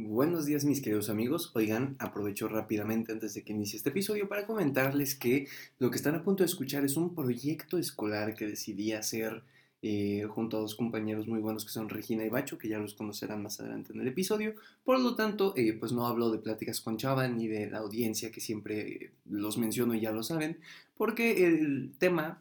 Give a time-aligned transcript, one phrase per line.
[0.00, 1.50] Buenos días mis queridos amigos.
[1.54, 5.48] Oigan, aprovecho rápidamente antes de que inicie este episodio para comentarles que
[5.80, 9.42] lo que están a punto de escuchar es un proyecto escolar que decidí hacer
[9.82, 12.94] eh, junto a dos compañeros muy buenos que son Regina y Bacho, que ya los
[12.94, 14.54] conocerán más adelante en el episodio.
[14.84, 18.30] Por lo tanto, eh, pues no hablo de pláticas con Chava ni de la audiencia
[18.30, 20.60] que siempre los menciono y ya lo saben,
[20.96, 22.40] porque el tema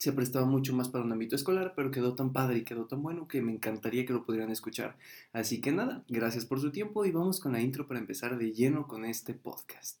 [0.00, 3.02] se prestaba mucho más para un ámbito escolar, pero quedó tan padre y quedó tan
[3.02, 4.96] bueno que me encantaría que lo pudieran escuchar.
[5.34, 8.50] Así que nada, gracias por su tiempo y vamos con la intro para empezar de
[8.50, 10.00] lleno con este podcast.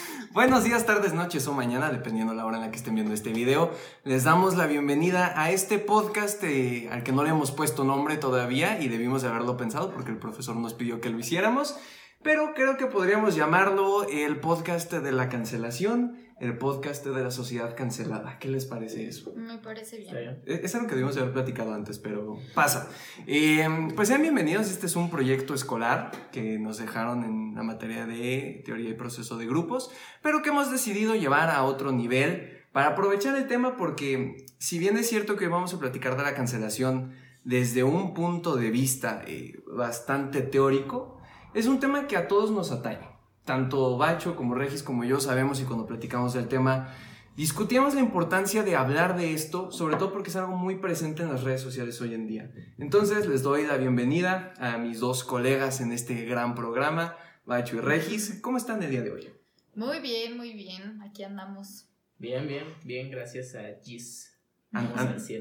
[0.33, 3.33] Buenos días, tardes, noches o mañana, dependiendo la hora en la que estén viendo este
[3.33, 3.69] video.
[4.05, 8.15] Les damos la bienvenida a este podcast eh, al que no le hemos puesto nombre
[8.15, 11.75] todavía y debimos de haberlo pensado porque el profesor nos pidió que lo hiciéramos.
[12.23, 17.75] Pero creo que podríamos llamarlo el podcast de la cancelación el podcast de la sociedad
[17.75, 18.39] cancelada.
[18.39, 19.31] ¿Qué les parece eso?
[19.35, 20.41] Me parece bien.
[20.47, 22.89] Es algo que debimos haber platicado antes, pero pasa.
[23.27, 24.71] Em, pues sean bienvenidos.
[24.71, 29.37] Este es un proyecto escolar que nos dejaron en la materia de teoría y proceso
[29.37, 29.91] de grupos,
[30.23, 34.97] pero que hemos decidido llevar a otro nivel para aprovechar el tema porque si bien
[34.97, 39.59] es cierto que vamos a platicar de la cancelación desde un punto de vista eh,
[39.67, 41.19] bastante teórico,
[41.53, 43.10] es un tema que a todos nos atañe
[43.45, 46.93] tanto Bacho como Regis como yo sabemos y cuando platicamos del tema,
[47.35, 51.29] discutíamos la importancia de hablar de esto, sobre todo porque es algo muy presente en
[51.29, 52.51] las redes sociales hoy en día.
[52.77, 57.79] Entonces les doy la bienvenida a mis dos colegas en este gran programa, Bacho y
[57.79, 58.39] Regis.
[58.41, 59.29] ¿Cómo están el día de hoy?
[59.75, 61.01] Muy bien, muy bien.
[61.01, 61.87] Aquí andamos.
[62.17, 64.37] Bien, bien, bien, gracias a Gis.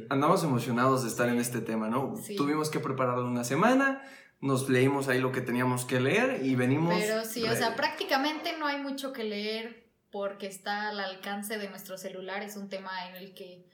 [0.09, 2.15] andamos emocionados de estar en este tema, ¿no?
[2.37, 4.03] Tuvimos que prepararlo una semana,
[4.41, 6.95] nos leímos ahí lo que teníamos que leer y venimos...
[6.99, 11.69] Pero sí, o sea, prácticamente no hay mucho que leer porque está al alcance de
[11.69, 13.65] nuestro celular, es un tema en el que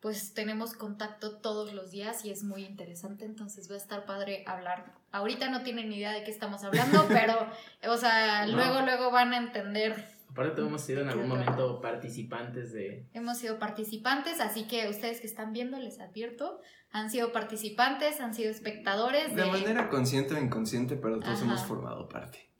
[0.00, 4.44] pues tenemos contacto todos los días y es muy interesante, entonces va a estar padre
[4.46, 4.92] hablar.
[5.10, 7.50] Ahorita no tienen ni idea de qué estamos hablando, pero,
[7.90, 10.17] o sea, luego, luego van a entender.
[10.38, 13.08] Aparte hemos sido en algún momento participantes de...
[13.12, 16.60] Hemos sido participantes, así que ustedes que están viendo, les advierto,
[16.92, 19.34] han sido participantes, han sido espectadores.
[19.34, 22.52] De, manera consciente o inconsciente, pero todos hemos formado parte.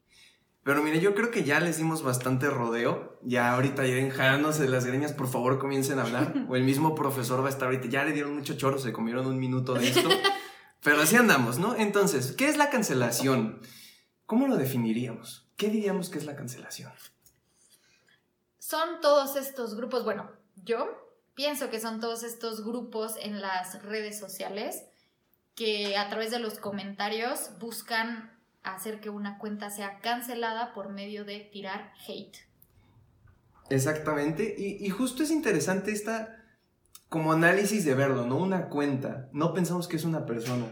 [0.64, 3.20] Pero mire, yo creo que ya les dimos bastante rodeo.
[3.22, 6.34] Ya ahorita ya de las greñas, por favor comiencen a hablar.
[6.48, 7.86] o el mismo profesor va a estar ahorita.
[7.86, 10.08] Ya le dieron mucho choro, se comieron un minuto de esto.
[10.82, 11.76] Pero así andamos, ¿no?
[11.76, 13.60] Entonces, ¿qué es la cancelación?
[14.26, 15.48] ¿Cómo lo definiríamos?
[15.56, 16.90] ¿Qué diríamos que es la cancelación?
[18.58, 20.30] Son todos estos grupos, bueno,
[20.64, 20.88] yo
[21.34, 24.84] pienso que son todos estos grupos en las redes sociales
[25.54, 31.24] que a través de los comentarios buscan hacer que una cuenta sea cancelada por medio
[31.24, 32.36] de tirar hate.
[33.70, 36.44] Exactamente, y, justo es interesante esta
[37.08, 38.36] como análisis de verlo, ¿no?
[38.36, 40.66] Una cuenta, no pensamos que es una persona,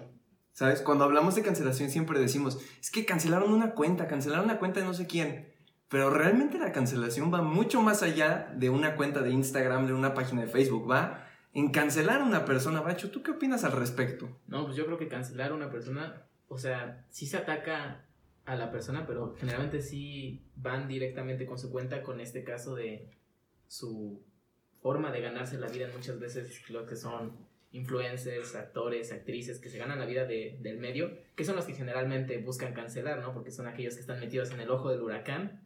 [0.52, 0.82] ¿sabes?
[0.82, 4.86] Cuando hablamos de cancelación siempre decimos, es que cancelaron una cuenta, cancelaron una cuenta de
[4.86, 5.55] no sé quién.
[5.88, 10.14] Pero realmente la cancelación va mucho más allá de una cuenta de Instagram, de una
[10.14, 12.80] página de Facebook, va en cancelar a una persona.
[12.80, 14.28] Bacho, ¿tú qué opinas al respecto?
[14.46, 18.04] No, pues yo creo que cancelar a una persona, o sea, sí se ataca
[18.44, 23.10] a la persona, pero generalmente sí van directamente con su cuenta, con este caso de
[23.68, 24.22] su
[24.82, 25.88] forma de ganarse la vida.
[25.94, 27.36] Muchas veces lo que son
[27.72, 32.38] influencers, actores, actrices que se ganan la vida del medio, que son los que generalmente
[32.38, 33.32] buscan cancelar, ¿no?
[33.32, 35.65] Porque son aquellos que están metidos en el ojo del huracán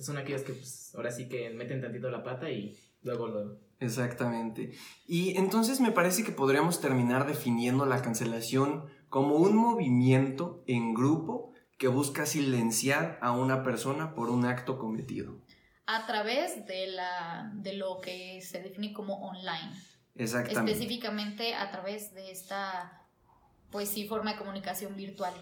[0.00, 3.58] son aquellos que pues, ahora sí que meten tantito la pata y luego lo...
[3.80, 4.72] Exactamente.
[5.06, 11.52] Y entonces me parece que podríamos terminar definiendo la cancelación como un movimiento en grupo
[11.78, 15.40] que busca silenciar a una persona por un acto cometido.
[15.86, 19.72] A través de, la, de lo que se define como online.
[20.14, 20.72] Exactamente.
[20.72, 23.06] Específicamente a través de esta,
[23.70, 25.34] pues sí, forma de comunicación virtual.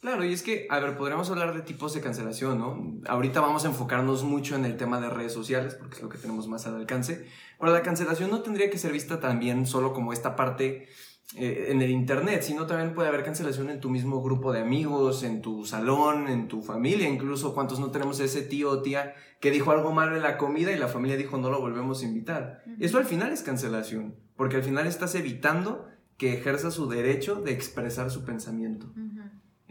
[0.00, 3.00] Claro, y es que, a ver, podríamos hablar de tipos de cancelación, ¿no?
[3.06, 6.16] Ahorita vamos a enfocarnos mucho en el tema de redes sociales, porque es lo que
[6.16, 7.26] tenemos más al alcance.
[7.58, 10.88] Pero la cancelación no tendría que ser vista también solo como esta parte
[11.36, 15.22] eh, en el Internet, sino también puede haber cancelación en tu mismo grupo de amigos,
[15.22, 19.52] en tu salón, en tu familia, incluso cuántos no tenemos ese tío o tía que
[19.52, 22.64] dijo algo malo en la comida y la familia dijo no lo volvemos a invitar.
[22.80, 25.86] Eso al final es cancelación, porque al final estás evitando
[26.16, 28.92] que ejerza su derecho de expresar su pensamiento.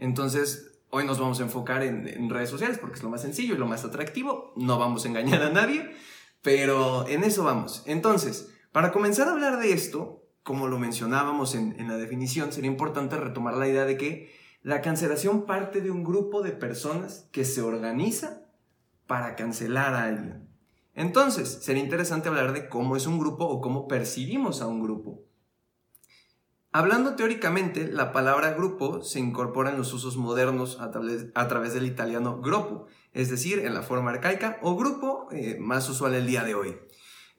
[0.00, 3.58] Entonces, Hoy nos vamos a enfocar en, redes sociales porque es lo más sencillo y
[3.58, 4.52] lo más atractivo.
[4.56, 5.88] No vamos a engañar a nadie,
[6.42, 7.84] pero en eso vamos.
[7.86, 12.70] Entonces, para comenzar a hablar de esto, como lo mencionábamos en, en la definición, sería
[12.72, 17.44] importante retomar la idea de que la cancelación parte de un grupo de personas que
[17.44, 18.42] se organiza
[19.06, 20.48] para cancelar a alguien.
[20.94, 25.22] Entonces, sería interesante hablar de cómo es un grupo o cómo percibimos a un grupo.
[26.72, 31.74] Hablando teóricamente, la palabra grupo se incorpora en los usos modernos a través, a través
[31.74, 36.28] del italiano gruppo, es decir, en la forma arcaica, o grupo, eh, más usual el
[36.28, 36.76] día de hoy.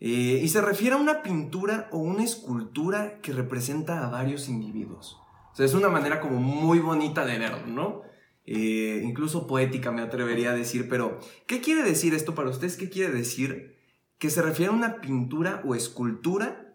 [0.01, 5.17] Eh, y se refiere a una pintura o una escultura que representa a varios individuos.
[5.53, 8.01] O sea, es una manera como muy bonita de verlo, ¿no?
[8.45, 12.75] Eh, incluso poética me atrevería a decir, pero ¿qué quiere decir esto para ustedes?
[12.75, 13.77] ¿Qué quiere decir?
[14.17, 16.70] Que se refiere a una pintura o escultura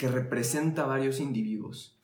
[0.00, 2.00] que representa a varios individuos.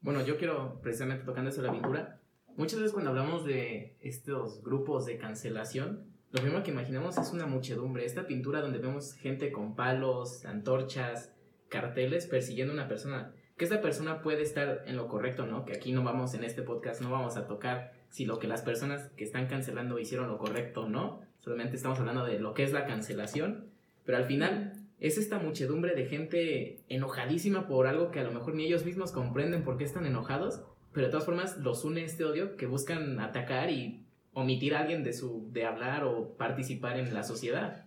[0.00, 2.18] Bueno, yo quiero, precisamente tocando eso la pintura,
[2.56, 7.44] muchas veces cuando hablamos de estos grupos de cancelación, lo primero que imaginamos es una
[7.44, 8.06] muchedumbre.
[8.06, 11.34] Esta pintura donde vemos gente con palos, antorchas,
[11.68, 13.34] carteles persiguiendo a una persona.
[13.58, 15.66] Que esta persona puede estar en lo correcto, ¿no?
[15.66, 18.62] Que aquí no vamos, en este podcast, no vamos a tocar si lo que las
[18.62, 21.20] personas que están cancelando hicieron lo correcto o no.
[21.40, 23.66] Solamente estamos hablando de lo que es la cancelación.
[24.06, 28.54] Pero al final, es esta muchedumbre de gente enojadísima por algo que a lo mejor
[28.54, 30.62] ni ellos mismos comprenden por qué están enojados,
[30.92, 35.04] pero de todas formas los une este odio que buscan atacar y omitir a alguien
[35.04, 37.84] de su de hablar o participar en la sociedad.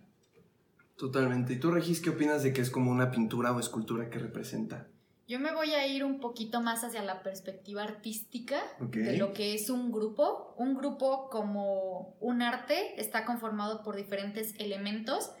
[0.96, 1.54] Totalmente.
[1.54, 4.86] ¿Y tú, Regis, qué opinas de que es como una pintura o escultura que representa?
[5.26, 8.94] Yo me voy a ir un poquito más hacia la perspectiva artística Ok.
[8.94, 10.54] de lo que es un grupo.
[10.56, 15.32] Un grupo como un arte está conformado por diferentes elementos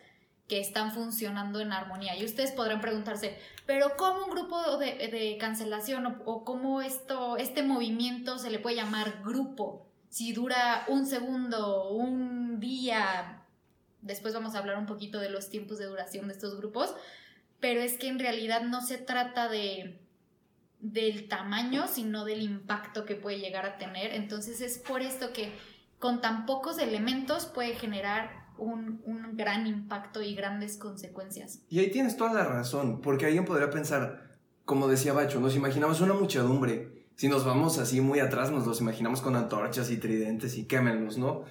[0.48, 2.16] que están funcionando en armonía.
[2.16, 7.62] Y ustedes podrán preguntarse, pero ¿cómo un grupo de, cancelación o, o cómo esto, este
[7.62, 9.86] movimiento se le puede llamar grupo?
[10.08, 13.44] Si dura un segundo, un día,
[14.00, 16.94] después vamos a hablar un poquito de los tiempos de duración de estos grupos,
[17.60, 20.00] pero es que en realidad no se trata de
[20.80, 24.14] del tamaño, sino del impacto que puede llegar a tener.
[24.14, 25.52] Entonces es por esto que
[25.98, 29.00] con tan pocos elementos puede generar un,
[29.34, 31.60] gran impacto y grandes consecuencias.
[31.68, 36.00] Y ahí tienes toda la razón, porque alguien podría pensar, como decía Bacho, nos imaginamos
[36.00, 37.06] una muchedumbre.
[37.14, 41.18] Si nos vamos así muy atrás, nos los imaginamos con antorchas y tridentes y quémenlos,
[41.18, 41.44] ¿no?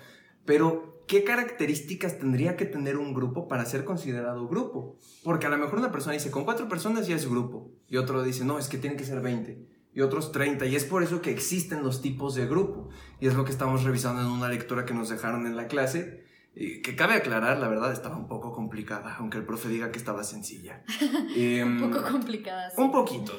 [0.45, 4.98] Pero, ¿qué características tendría que tener un grupo para ser considerado grupo?
[5.24, 7.69] Porque a lo mejor una persona dice, con cuatro personas ya es grupo.
[7.89, 9.68] Y otro dice, no, es que tienen que ser 20.
[9.94, 10.65] Y otros 30.
[10.68, 12.88] Y es por eso que existen los tipos de grupo.
[13.19, 16.27] Y es lo que estamos revisando en una lectura que nos dejaron en la clase.
[16.57, 20.24] Que cabe aclarar, la verdad estaba un poco complicada, aunque el profe diga que estaba
[20.24, 20.83] sencilla.
[21.36, 22.74] Em, Un poco complicadas.
[22.77, 23.33] un poquito.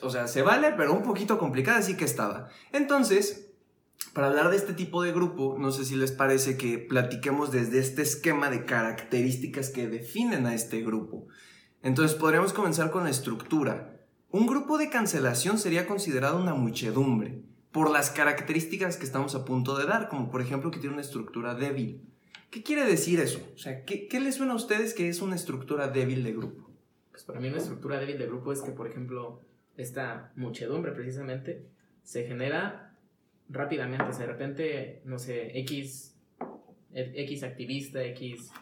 [0.00, 2.48] O sea, se vale, pero un poquito complicada sí que estaba.
[2.72, 3.50] Entonces,
[4.14, 7.78] para hablar de este tipo de grupo, no sé si les parece que platiquemos desde
[7.78, 11.26] este esquema de características que definen a este grupo.
[11.82, 14.00] Entonces, podríamos comenzar con la estructura.
[14.30, 19.76] Un grupo de cancelación sería considerado una muchedumbre por las características que estamos a punto
[19.76, 22.08] de dar, como por ejemplo que tiene una estructura débil.
[22.52, 23.40] ¿Qué quiere decir eso?
[23.54, 26.70] O sea, ¿qué, qué les suena a ustedes que es una estructura débil de grupo?
[27.10, 29.40] Pues para mí una estructura débil de grupo es que, por ejemplo,
[29.78, 31.64] esta muchedumbre precisamente
[32.02, 32.94] se genera
[33.48, 34.04] rápidamente.
[34.04, 36.14] O sea, de repente, no sé, X,
[36.92, 38.52] X activista, X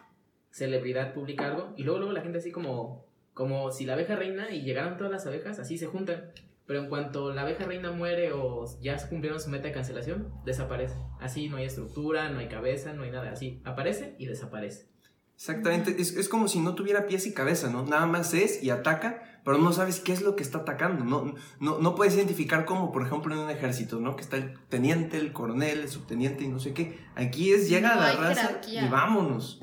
[0.52, 4.54] celebridad publica algo y luego, luego la gente así como, como si la abeja reina
[4.54, 6.30] y llegaran todas las abejas, así se juntan.
[6.70, 10.94] Pero en cuanto la abeja reina muere o ya cumplieron su meta de cancelación, desaparece.
[11.18, 13.32] Así no hay estructura, no hay cabeza, no hay nada.
[13.32, 14.86] Así aparece y desaparece.
[15.34, 17.84] Exactamente, es, es como si no tuviera pies y cabeza, ¿no?
[17.84, 21.34] Nada más es y ataca, pero no sabes qué es lo que está atacando, no,
[21.58, 24.14] no, no puedes identificar como, por ejemplo, en un ejército, ¿no?
[24.14, 27.00] Que está el teniente, el coronel, el subteniente y no sé qué.
[27.16, 28.86] Aquí es, llega No la raza jerarquía.
[28.86, 29.60] y vámonos.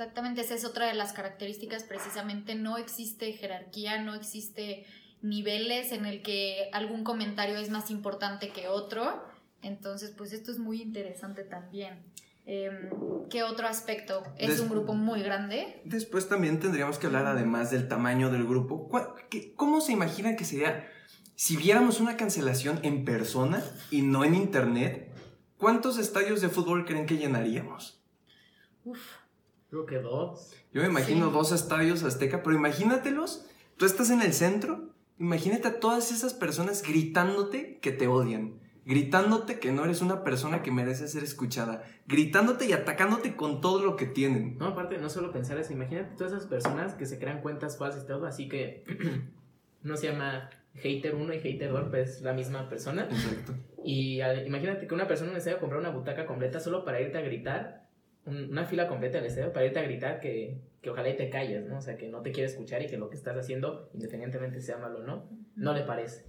[0.00, 4.86] Exactamente, esa es otra de las características, precisamente no existe jerarquía, no existe
[5.22, 9.22] niveles en el que algún comentario es más importante que otro,
[9.62, 12.02] entonces pues esto es muy interesante también.
[12.46, 12.88] Em,
[13.28, 14.22] ¿Qué otro aspecto?
[14.38, 15.80] Es Des- un grupo muy grande.
[15.84, 20.34] Después también tendríamos que hablar, además del tamaño del grupo, ¿cuál- qué- ¿cómo se imagina
[20.36, 20.88] que sería
[21.36, 25.12] si viéramos una cancelación en persona y no en internet?
[25.58, 28.02] ¿Cuántos estadios de fútbol creen que llenaríamos?
[28.84, 28.98] Uf,
[29.68, 30.50] Creo que dos.
[30.72, 31.32] Yo me imagino Sí.
[31.32, 33.46] dos estadios azteca, pero imagínatelos,
[33.76, 34.89] tú estás en el centro,
[35.20, 40.62] imagínate a todas esas personas gritándote que te odian, gritándote que no eres una persona
[40.62, 44.56] que merece ser escuchada, gritándote y atacándote con todo lo que tienen.
[44.58, 48.02] No, aparte, no solo pensar eso, imagínate todas esas personas que se crean cuentas falsas
[48.04, 48.84] y todo, así que
[49.82, 53.04] no se llama hater 1 y hater 2, pues es la misma persona.
[53.10, 53.54] Exacto.
[53.84, 57.22] Y al- imagínate que una persona estadio comprar una butaca completa solo para irte a
[57.22, 57.79] gritar,
[58.26, 61.30] un- una fila completa del estadio para irte a gritar que, que ojalá y te
[61.30, 61.78] calles, ¿no?
[61.78, 64.76] O sea, que no te quiere escuchar y que lo que estás haciendo, independientemente sea
[64.78, 66.24] malo o no, no le parece.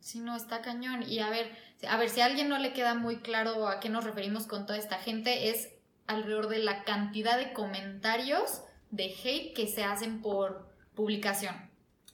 [0.00, 1.02] Sí, no, está cañón.
[1.04, 1.46] Y a ver,
[1.88, 4.66] a ver, si a alguien no le queda muy claro a qué nos referimos con
[4.66, 5.74] toda esta gente, es
[6.06, 11.54] alrededor de la cantidad de comentarios de hate que se hacen por publicación.
[11.54, 11.70] A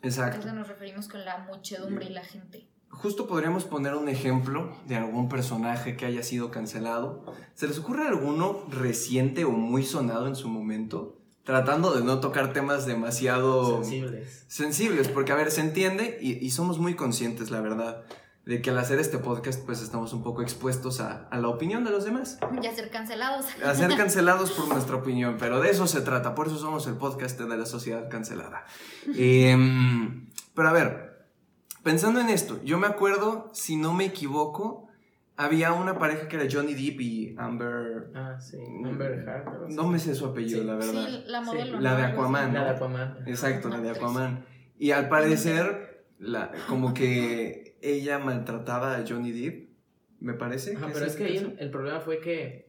[0.06, 0.40] Exacto.
[0.40, 2.68] eso nos referimos con la muchedumbre y la gente.
[2.90, 7.24] Justo podríamos poner un ejemplo de algún personaje que haya sido cancelado.
[7.54, 11.16] ¿Se les ocurre alguno reciente o muy sonado en su momento?
[11.44, 14.44] Tratando de no tocar temas demasiado Sensibles.
[14.48, 18.04] sensibles, porque a ver, se entiende y, y somos muy conscientes, la verdad,
[18.44, 21.84] de que al hacer este podcast pues estamos un poco expuestos a, a la opinión
[21.84, 22.38] de los demás.
[22.60, 23.46] Ya ser cancelados.
[23.64, 26.94] A ser cancelados por nuestra opinión, pero de eso se trata, por eso somos el
[26.94, 28.64] podcast de la sociedad cancelada.
[29.16, 31.07] Em, pero a ver,
[31.88, 34.88] pensando en esto, yo me acuerdo, si no me equivoco,
[35.36, 38.10] había una pareja que era Johnny Depp y Amber...
[38.14, 38.58] Ah, sí.
[38.84, 39.48] Amber Heard.
[39.48, 39.74] algo así.
[39.74, 40.66] No me sé su apellido, Sí.
[40.66, 41.08] la verdad.
[41.08, 41.24] Sí,
[41.80, 42.02] la de.
[42.02, 43.18] Aquaman, La de Aquaman.
[43.26, 43.88] Exacto, la de.
[43.88, 44.44] Aquaman.
[44.78, 49.70] Y al parecer, la, como que ella maltrataba a Johnny Depp,
[50.20, 50.76] me parece.
[50.76, 52.68] Ajá, que pero es que ahí el problema fue que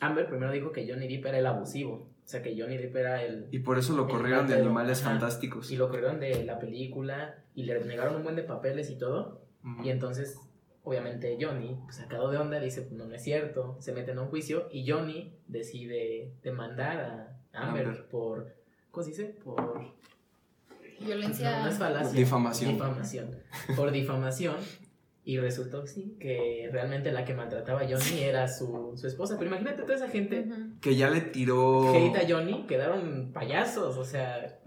[0.00, 2.07] Amber primero dijo que Johnny Depp era el abusivo.
[2.28, 3.48] O sea, que Johnny Depp era el...
[3.52, 5.12] Y por eso lo corrieron de Animales ajá.
[5.12, 5.70] Fantásticos.
[5.70, 9.40] Y lo corrieron de la película y le negaron un buen de papeles y todo.
[9.82, 10.38] Y entonces,
[10.84, 13.78] obviamente, Johnny, pues, sacado de onda, dice, pues no, no es cierto.
[13.80, 17.00] Se mete en un juicio y Johnny decide demandar
[17.54, 18.08] a Amber, Amber.
[18.08, 18.54] por...
[18.90, 19.24] ¿Cómo se dice?
[19.42, 19.96] Por...
[21.00, 21.60] Violencia.
[21.60, 22.12] No, no es falacia.
[22.12, 22.72] Difamación.
[22.74, 23.36] Difamación.
[23.74, 24.56] Por difamación.
[25.28, 29.36] Y resultó sí, que realmente la que maltrataba a Johnny era su, su esposa.
[29.36, 30.48] Pero imagínate toda esa gente
[30.80, 31.94] Que ya le tiró.
[31.94, 33.98] hate a Johnny, quedaron payasos.
[33.98, 34.58] O sea.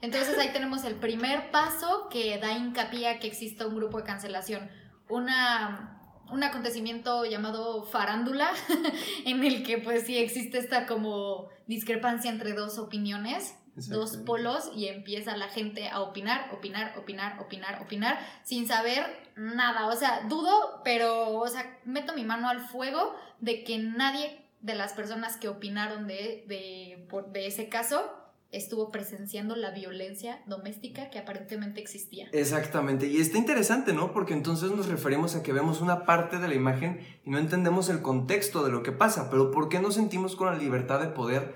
[0.00, 4.04] Entonces ahí tenemos el primer paso que da hincapié a que exista un grupo de
[4.04, 4.70] cancelación.
[5.08, 6.00] Una,
[6.30, 8.50] un acontecimiento llamado farándula,
[9.26, 14.86] en el que pues sí existe esta como discrepancia entre dos opiniones, dos polos, y
[14.86, 19.04] empieza la gente a opinar, opinar, opinar, opinar, opinar, sin saber
[19.36, 19.86] nada.
[19.86, 24.74] O sea, dudo, pero, o sea, meto mi mano al fuego de que nadie de
[24.74, 28.02] las personas que opinaron de, de, de ese caso
[28.50, 32.28] estuvo presenciando la violencia doméstica que aparentemente existía.
[32.32, 34.12] Exactamente, y está interesante, ¿no?
[34.12, 37.90] Porque entonces nos referimos a que vemos una parte de la imagen y no entendemos
[37.90, 41.08] el contexto de lo que pasa, pero ¿por qué nos sentimos con la libertad de
[41.08, 41.54] poder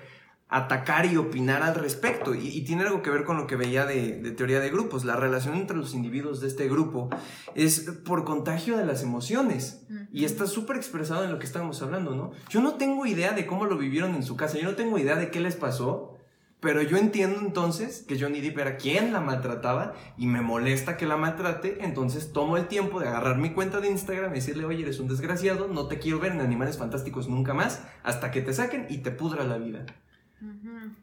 [0.49, 2.35] atacar y opinar al respecto?
[2.35, 5.05] Y, y tiene algo que ver con lo que veía de, de teoría de grupos,
[5.05, 7.09] la relación entre los individuos de este grupo
[7.55, 9.85] es por contagio de las emociones.
[10.11, 12.31] Y está súper expresado en lo que estábamos hablando, ¿no?
[12.49, 15.15] Yo no tengo idea de cómo lo vivieron en su casa, yo no tengo idea
[15.15, 16.13] de qué les pasó,
[16.59, 21.05] pero yo entiendo entonces que Johnny Depp era quien la maltrataba y me molesta que
[21.05, 24.83] la maltrate, entonces tomo el tiempo de agarrar mi cuenta de Instagram y decirle, oye,
[24.83, 28.53] eres un desgraciado, no te quiero ver en Animales Fantásticos nunca más, hasta que te
[28.53, 29.85] saquen y te pudra la vida.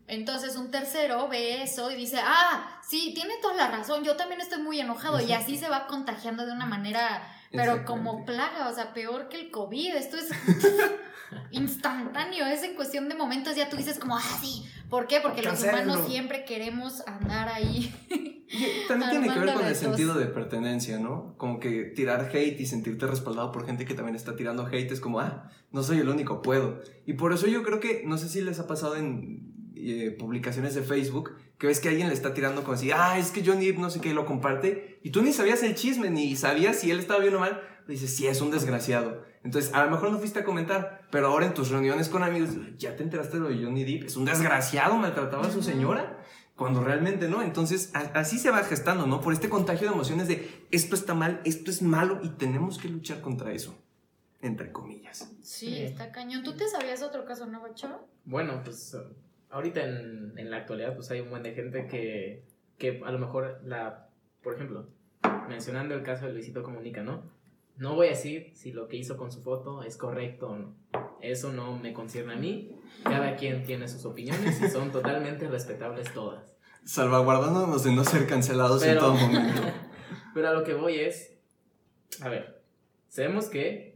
[0.07, 4.41] Entonces un tercero ve eso y dice, ah, sí, tiene toda la razón, yo también
[4.41, 8.75] estoy muy enojado y así se va contagiando de una manera, pero como plaga, o
[8.75, 10.29] sea, peor que el COVID, esto es
[11.51, 15.21] instantáneo, es en cuestión de momentos, ya tú dices como, ah, sí, ¿por qué?
[15.21, 17.95] Porque los humanos siempre queremos andar ahí.
[18.89, 21.35] También tiene que ver con el sentido de pertenencia, ¿no?
[21.37, 25.01] Como que tirar hate y sentirte respaldado por gente que también está tirando hate es
[25.01, 26.81] como, ah, no soy el único, puedo.
[27.07, 30.75] Y por eso yo creo que, no sé si les ha pasado en eh, publicaciones
[30.75, 33.67] de Facebook, que ves que alguien le está tirando como así, ah, es que Johnny
[33.67, 36.77] Depp no sé qué, y lo comparte, y tú ni sabías el chisme, ni sabías
[36.81, 39.23] si él estaba bien o mal, dices, sí, es un desgraciado.
[39.45, 42.51] Entonces, a lo mejor no fuiste a comentar, pero ahora en tus reuniones con amigos,
[42.79, 46.19] ya te enteraste de lo de Johnny Depp, es un desgraciado, maltrataba a su señora
[46.57, 47.41] cuando realmente no.
[47.43, 49.21] Entonces, así se va gestando, ¿no?
[49.21, 52.89] Por este contagio de emociones de esto está mal, esto es malo y tenemos que
[52.89, 53.75] luchar contra eso.
[54.43, 55.31] Entre comillas.
[55.43, 55.79] Sí, Sí.
[55.83, 56.43] está cañón.
[56.43, 58.07] ¿Tú te sabías otro caso, no, Bacho?
[58.25, 59.13] bueno, pues uh,
[59.51, 62.45] ahorita en, en la actualidad pues hay un buen de gente que,
[62.79, 64.09] que a lo mejor la,
[64.43, 64.89] por ejemplo,
[65.49, 67.23] mencionando el caso de Luisito Comunica, ¿no?
[67.77, 70.75] No voy a decir si lo que hizo con su foto es correcto o no.
[71.23, 72.77] Eso no me concierne a mí.
[73.05, 76.55] Cada quien tiene sus opiniones y son totalmente respetables todas.
[76.85, 79.63] Salvaguardándonos de no ser cancelados en Pero- todo momento.
[80.35, 81.39] Pero a lo que voy es,
[82.21, 82.63] a ver,
[83.09, 83.90] sabemos que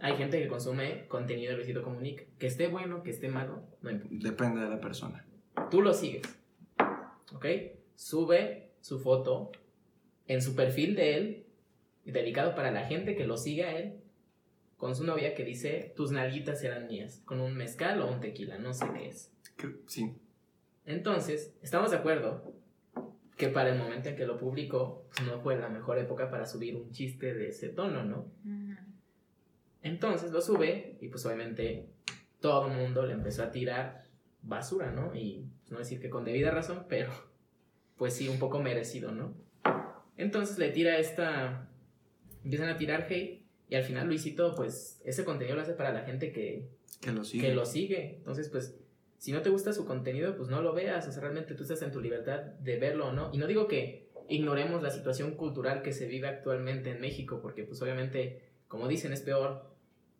[0.00, 3.90] hay gente que consume contenido de Luisito Comunica, que esté bueno, que esté malo, no
[3.90, 4.16] importa.
[4.20, 5.24] Depende de la persona.
[5.70, 6.22] Tú lo sigues,
[7.32, 7.46] ¿ok?
[7.94, 9.52] Sube su foto
[10.26, 11.46] en su perfil de él,
[12.04, 14.00] dedicado para la gente que lo sigue a él,
[14.76, 18.58] con su novia que dice, tus nalguitas eran mías, con un mezcal o un tequila,
[18.58, 19.32] no sé qué es.
[19.86, 20.14] Sí.
[20.84, 22.52] Entonces, estamos de acuerdo
[23.36, 26.46] que para el momento en que lo publicó, pues no fue la mejor época para
[26.46, 28.26] subir un chiste de ese tono, ¿no?
[29.86, 31.86] Entonces lo sube y pues obviamente
[32.40, 34.02] todo el mundo le empezó a tirar
[34.42, 35.14] basura, ¿no?
[35.14, 37.10] Y pues, no decir que con debida razón, pero
[37.96, 39.34] pues sí, un poco merecido, ¿no?
[40.16, 41.70] Entonces le tira esta...
[42.42, 46.02] Empiezan a tirar hate y al final Luisito pues ese contenido lo hace para la
[46.02, 46.68] gente que,
[47.00, 47.46] Que lo sigue.
[47.46, 48.16] que lo sigue.
[48.16, 48.76] Entonces pues
[49.18, 51.82] si no te gusta su contenido pues no lo veas, o sea, realmente tú estás
[51.82, 53.30] en tu libertad de verlo o no.
[53.32, 57.62] Y no digo que ignoremos la situación cultural que se vive actualmente en México, porque
[57.62, 59.75] pues obviamente, como dicen, es peor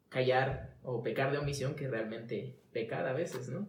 [0.09, 3.67] callar o pecar de omisión que realmente pecar a veces, ¿no?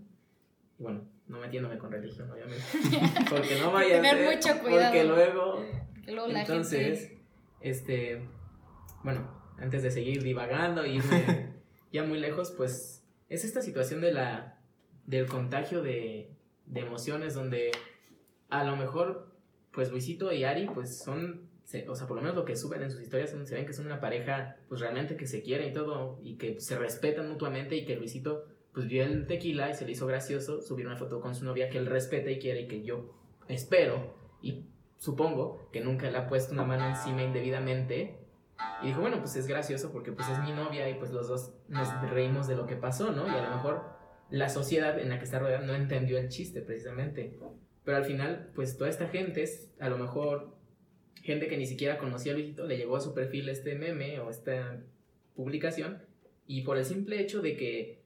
[0.80, 2.64] Y bueno, no metiéndome con religión, obviamente.
[3.30, 4.86] Porque no vaya Tener a ser, mucho cuidado.
[4.86, 5.66] Porque luego,
[6.06, 7.22] Que luego la entonces, gente...
[7.62, 8.22] este,
[9.04, 11.54] bueno, antes de seguir divagando y irme
[11.92, 14.60] ya muy lejos, pues es esta situación de la,
[15.06, 16.32] del contagio de,
[16.68, 17.72] de emociones donde
[18.50, 19.36] a lo mejor,
[19.72, 22.82] pues Luisito y Ari, pues son, se- o sea, por lo menos lo que suben
[22.82, 25.74] en sus historias, se ven que son una pareja, pues realmente que se quiere y
[25.74, 29.86] todo, y que se respetan mutuamente y que Luisito, pues vio el tequila y se
[29.86, 32.68] le hizo gracioso subir una foto con su novia que él respeta y quiere y
[32.70, 33.14] que yo
[33.50, 34.64] espero y
[34.96, 38.18] supongo que nunca le ha puesto una mano encima indebidamente.
[38.82, 41.54] Y dijo, bueno, pues es gracioso porque pues es mi novia y pues los dos
[41.68, 43.28] nos reímos de lo que pasó, ¿no?
[43.28, 43.84] Y a lo mejor
[44.30, 47.38] la sociedad en la que está rodeada no entendió el chiste precisamente.
[47.84, 50.57] Pero al final, pues toda esta gente es a lo mejor
[51.24, 54.30] gente que ni siquiera conocía a Luisito, le llegó a su perfil este meme o
[54.30, 54.82] esta
[55.36, 56.02] publicación
[56.48, 58.00] y por el simple hecho de que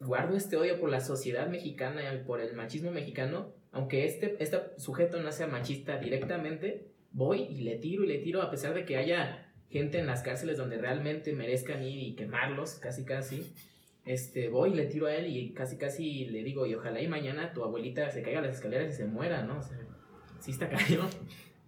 [0.00, 4.58] guardo este odio por la sociedad mexicana y por el machismo mexicano, aunque este, este
[4.78, 8.84] sujeto no sea machista directamente, voy y le tiro y le tiro a pesar de
[8.84, 13.52] que haya gente en las cárceles donde realmente merezcan ir y quemarlos, casi casi.
[14.04, 17.06] Este, voy y le tiro a él y casi casi le digo, y ojalá y
[17.06, 19.58] mañana tu abuelita se caiga a las escaleras y se muera, ¿no?
[19.58, 19.78] O sea,
[20.40, 21.08] sí está cañón.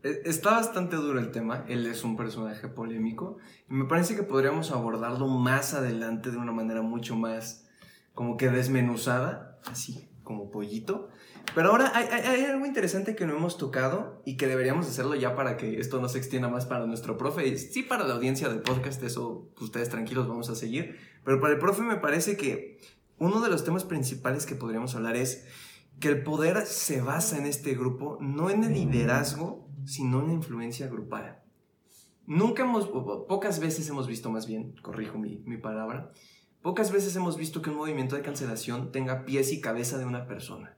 [0.05, 4.23] Eh, Está bastante duro el tema, él es un personaje polémico y me parece que
[4.23, 7.67] podríamos abordarlo más adelante de una manera mucho más
[8.13, 11.09] como que desmenuzada, así como pollito.
[11.55, 15.57] Pero ahora hay, algo interesante que no hemos tocado y que deberíamos hacerlo ya para
[15.57, 17.57] que esto no se extienda más para nuestro profe.
[17.59, 20.99] Sí, para la audiencia del podcast, eso ustedes tranquilos vamos a seguir.
[21.25, 22.81] Pero para el profe me parece que
[23.19, 25.47] uno de los temas principales que podríamos hablar es
[26.05, 30.33] que el poder se basa en este grupo, no en el liderazgo, sino en la
[30.35, 31.41] influencia grupal.
[32.27, 32.89] Nunca hemos,
[33.27, 36.13] pocas veces hemos visto más bien, corrijo mi, mi palabra,
[36.61, 40.27] pocas veces hemos visto que un movimiento de cancelación tenga pies y cabeza de una
[40.27, 40.77] persona.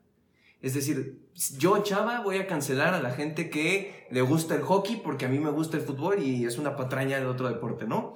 [0.61, 5.01] Es decir, yo, Chava, voy a cancelar a la gente que le gusta el hockey
[5.03, 8.15] porque a mí me gusta el fútbol y es una patraña del otro deporte, ¿no?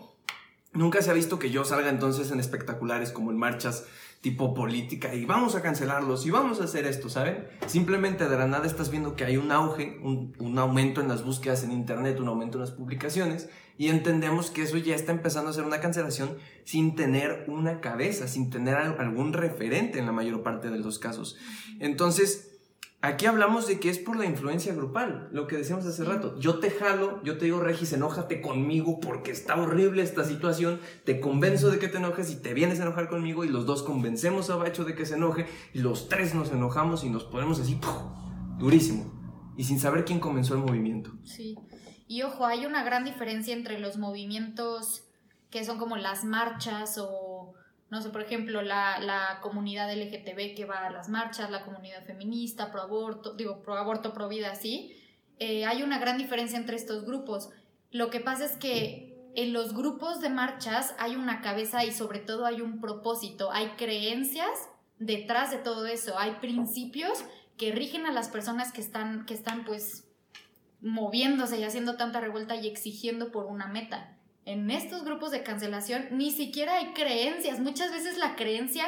[0.73, 3.89] Nunca se ha visto que yo salga entonces en espectaculares como en marchas
[4.21, 7.47] tipo política y vamos a cancelarlos y vamos a hacer esto, ¿saben?
[7.67, 11.25] Simplemente de la nada estás viendo que hay un auge, un, un aumento en las
[11.25, 15.49] búsquedas en internet, un aumento en las publicaciones y entendemos que eso ya está empezando
[15.49, 20.13] a ser una cancelación sin tener una cabeza, sin tener al- algún referente en la
[20.13, 21.39] mayor parte de los casos.
[21.79, 22.60] Entonces,
[23.03, 26.39] Aquí hablamos de que es por la influencia grupal, lo que decíamos hace rato.
[26.39, 31.19] Yo te jalo, yo te digo, Regis, enójate conmigo porque está horrible esta situación, te
[31.19, 34.51] convenzo de que te enojes y te vienes a enojar conmigo y los dos convencemos
[34.51, 37.77] a Bacho de que se enoje y los tres nos enojamos y nos ponemos así,
[37.77, 38.03] ¡puf!
[38.61, 39.11] durísimo,
[39.57, 41.13] y sin saber quién comenzó el movimiento.
[41.25, 41.57] Sí.
[42.07, 45.05] Y ojo, hay una gran diferencia entre los movimientos
[45.51, 47.30] que son como las marchas o,
[47.91, 52.05] no sé, por ejemplo, la, la comunidad LGTB que va a las marchas, la comunidad
[52.05, 54.97] feminista, pro aborto, digo, pro aborto, pro vida, sí.
[55.39, 57.51] Eh, hay una gran diferencia entre estos grupos.
[57.91, 62.21] Lo que pasa es que en los grupos de marchas hay una cabeza y sobre
[62.21, 67.25] todo hay un propósito, hay creencias detrás de todo eso, hay principios
[67.57, 70.05] que rigen a las personas que están, que están pues
[70.81, 74.17] moviéndose y haciendo tanta revuelta y exigiendo por una meta.
[74.45, 77.61] En estos grupos de cancelación ni siquiera hay creencias.
[77.61, 78.87] Muchas veces la creencia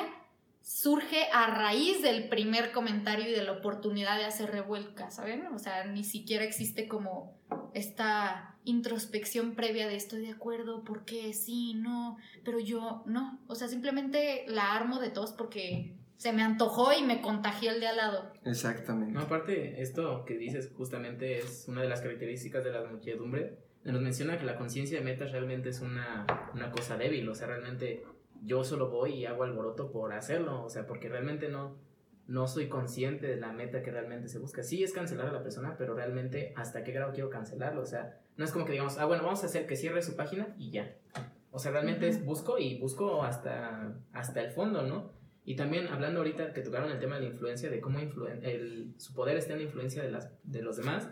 [0.60, 5.46] surge a raíz del primer comentario y de la oportunidad de hacer revuelca, ¿saben?
[5.48, 7.36] O sea, ni siquiera existe como
[7.74, 11.32] esta introspección previa de estoy de acuerdo, ¿por qué?
[11.32, 13.40] Sí, no, pero yo no.
[13.48, 17.80] O sea, simplemente la armo de todos porque se me antojó y me contagió el
[17.80, 18.32] de al lado.
[18.44, 19.12] Exactamente.
[19.12, 23.58] No, aparte, esto que dices justamente es una de las características de la muchedumbre.
[23.84, 27.48] Nos menciona que la conciencia de metas realmente es una, una cosa débil, o sea,
[27.48, 28.04] realmente
[28.44, 31.76] yo solo voy y hago alboroto por hacerlo, o sea, porque realmente no,
[32.26, 34.62] no soy consciente de la meta que realmente se busca.
[34.62, 38.18] Sí es cancelar a la persona, pero realmente hasta qué grado quiero cancelarlo, o sea,
[38.36, 40.70] no es como que digamos, ah, bueno, vamos a hacer que cierre su página y
[40.70, 40.94] ya.
[41.50, 45.12] O sea, realmente es busco y busco hasta, hasta el fondo, ¿no?
[45.44, 48.94] Y también hablando ahorita que tocaron el tema de la influencia, de cómo influen el,
[48.96, 51.08] su poder está en la influencia de, las, de los demás,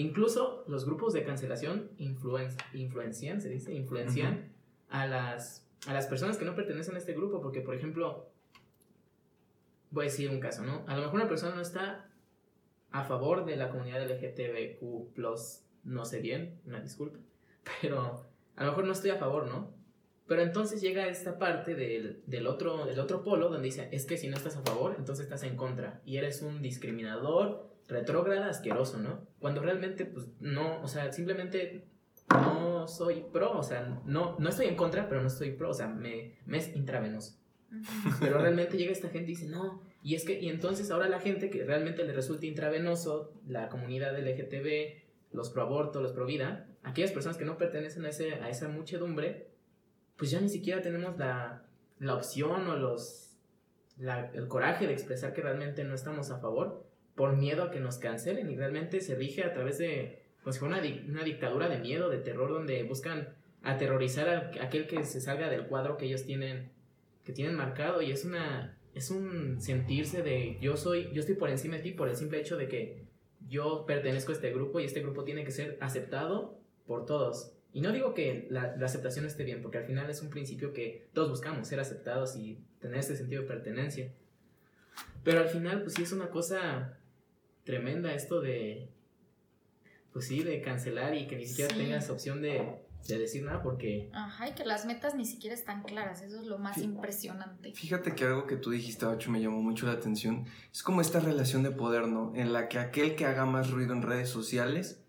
[0.00, 4.52] incluso los grupos de cancelación influen, influencian, se dice, influencian
[4.88, 8.30] a, las, a las personas que no pertenecen a este grupo, porque por ejemplo,
[9.90, 10.84] voy a decir un caso, ¿no?
[10.86, 12.08] A lo mejor una persona no está
[12.90, 15.16] a favor de la comunidad LGTBQ,
[15.84, 17.18] no sé bien, una disculpa,
[17.82, 18.24] pero
[18.56, 19.72] a lo mejor no estoy a favor, ¿no?
[20.26, 24.16] Pero entonces llega esta parte del, del, otro, del otro polo donde dice, es que
[24.16, 28.98] si no estás a favor, entonces estás en contra y eres un discriminador, retrógrada, asqueroso,
[28.98, 29.26] ¿no?
[29.38, 31.86] Cuando realmente, pues, no, o sea, simplemente
[32.30, 35.74] no soy pro, o sea, no, no estoy en contra, pero no estoy pro, o
[35.74, 37.36] sea, me, me es intravenoso.
[38.18, 41.20] Pero realmente llega esta gente y dice, no, y es que, y entonces ahora la
[41.20, 46.66] gente que realmente le resulta intravenoso, la comunidad LGTB, los pro aborto, los pro vida,
[46.82, 49.50] aquellas personas que no pertenecen a, ese, a esa muchedumbre,
[50.16, 51.64] pues ya ni siquiera tenemos la,
[51.98, 53.36] la opción o los,
[53.98, 56.89] el coraje de expresar que realmente no estamos a favor
[57.20, 60.80] por miedo a que nos cancelen y realmente se rige a través de pues una,
[61.06, 63.28] una dictadura de miedo, de terror, donde buscan
[63.62, 66.70] aterrorizar a aquel que se salga del cuadro que ellos tienen,
[67.22, 71.50] que tienen marcado y es una es un sentirse de yo soy, yo estoy por
[71.50, 73.04] encima de ti por el simple hecho de que
[73.46, 77.52] yo pertenezco a este grupo y este grupo tiene que ser aceptado por todos.
[77.74, 81.10] Y no digo que la, aceptación esté bien, porque al final es un principio que
[81.12, 84.10] todos buscamos, ser aceptados y tener ese sentido de pertenencia.
[85.22, 86.96] Pero al final, pues sí es una cosa
[87.70, 88.88] tremenda esto de,
[90.12, 94.10] pues sí, de cancelar y que ni siquiera tengas opción de, de decir nada porque...
[94.12, 97.72] Ajá, y que las metas ni siquiera están claras, eso es lo más impresionante.
[97.72, 100.46] Fíjate que algo que tú dijiste, Bacho, me llamó mucho la atención.
[100.72, 102.32] Es como esta relación de poder, ¿no?
[102.34, 105.04] En la que aquel que haga más ruido en redes sociales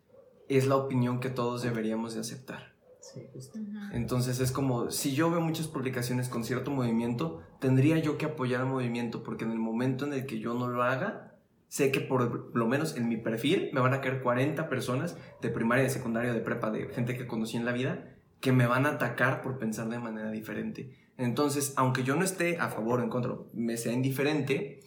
[0.48, 2.76] es la opinión que todos deberíamos de aceptar.
[3.00, 3.58] Sí, justo.
[3.92, 8.62] Entonces es como, si yo veo muchas publicaciones con cierto movimiento, tendría yo que apoyar
[8.62, 11.31] al movimiento, porque en el momento en el que yo no lo haga,
[11.72, 15.48] sé que por lo menos en mi perfil me van a caer 40 personas de
[15.48, 18.86] primaria, de secundaria, de prepa, de gente que conocí en la vida, que me van
[18.86, 20.94] a atacar por pensar de manera diferente.
[21.16, 24.82] Entonces, aunque yo no esté a favor o en contra, me sea indiferente,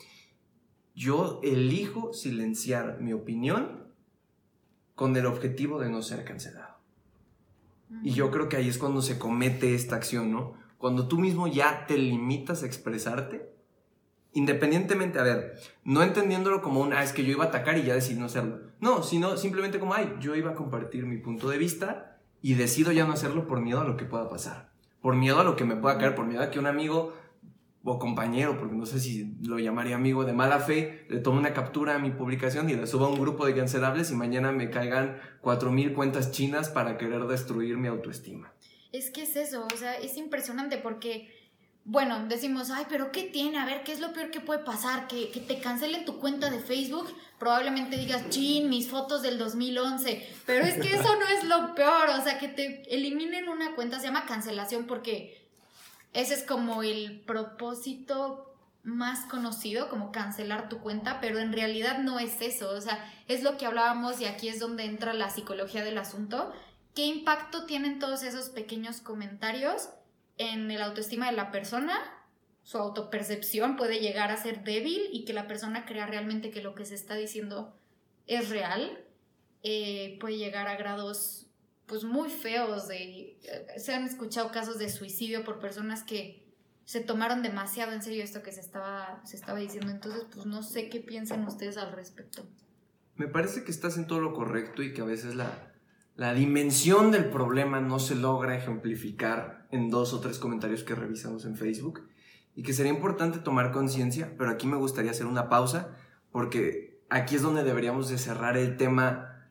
[0.95, 3.89] yo elijo silenciar mi opinión
[4.95, 6.75] con el objetivo de no ser cancelado.
[8.03, 10.53] Y yo creo que ahí es cuando se comete esta acción, ¿no?
[10.77, 13.54] Cuando tú mismo ya te limitas a expresarte
[14.35, 17.85] independientemente, a ver, no entendiéndolo como un, ah, es que yo iba a atacar y
[17.85, 18.61] ya decidí no hacerlo.
[18.81, 22.93] No, sino simplemente como, ay, yo iba a compartir mi punto de vista y decido
[22.93, 24.71] ya no hacerlo por miedo a lo que pueda pasar.
[25.01, 27.15] Por miedo a lo que me pueda caer, por miedo a que un amigo
[27.85, 31.53] o compañero, porque no sé si lo llamaría amigo de mala fe, le tome una
[31.53, 34.71] captura a mi publicación y le suba a un grupo de cancelables y mañana me
[34.71, 38.53] caigan 4.000 cuentas chinas para querer destruir mi autoestima.
[38.91, 41.29] Es que es eso, o sea, es impresionante porque
[41.87, 43.59] bueno, decimos, ay, pero ¿qué tiene?
[43.59, 45.07] A ver, ¿qué es lo peor que puede pasar?
[45.07, 47.15] Que, te cancelen tu cuenta de Facebook.
[47.39, 50.27] Probablemente digas, chin, mis fotos del 2011.
[50.47, 52.09] Pero es que eso no es lo peor.
[52.19, 55.47] O sea, que te eliminen una cuenta se llama cancelación porque
[56.15, 62.19] ese es como el propósito más conocido, como cancelar tu cuenta, pero en realidad no
[62.19, 62.71] es eso.
[62.71, 66.51] O sea, es lo que hablábamos y aquí es donde entra la psicología del asunto.
[66.95, 69.91] ¿Qué impacto tienen todos esos pequeños comentarios?
[70.39, 71.99] En el autoestima de la persona,
[72.63, 76.75] su autopercepción puede llegar a ser débil y que la persona crea realmente que lo
[76.75, 77.77] que se está diciendo
[78.27, 79.05] es real,
[79.63, 81.45] eh, puede llegar a grados
[81.87, 83.39] pues muy feos eh,
[83.77, 86.43] se han escuchado casos de suicidio por personas que
[86.87, 89.91] se tomaron demasiado en serio esto que se estaba se estaba diciendo.
[89.91, 92.47] Entonces pues no sé qué piensan ustedes al respecto.
[93.17, 95.74] Me parece que estás en todo lo correcto y que a veces la
[96.17, 101.45] la dimensión del problema no se logra ejemplificar en dos o tres comentarios que revisamos
[101.45, 102.09] en Facebook
[102.55, 105.97] y que sería importante tomar conciencia, pero aquí me gustaría hacer una pausa
[106.31, 109.51] porque aquí es donde deberíamos de cerrar el tema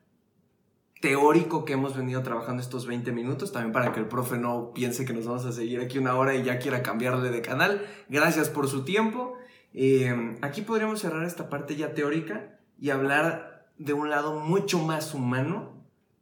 [1.02, 5.04] teórico que hemos venido trabajando estos 20 minutos, también para que el profe no piense
[5.04, 7.86] que nos vamos a seguir aquí una hora y ya quiera cambiarle de canal.
[8.08, 9.36] Gracias por su tiempo.
[9.74, 15.14] Eh, aquí podríamos cerrar esta parte ya teórica y hablar de un lado mucho más
[15.14, 15.73] humano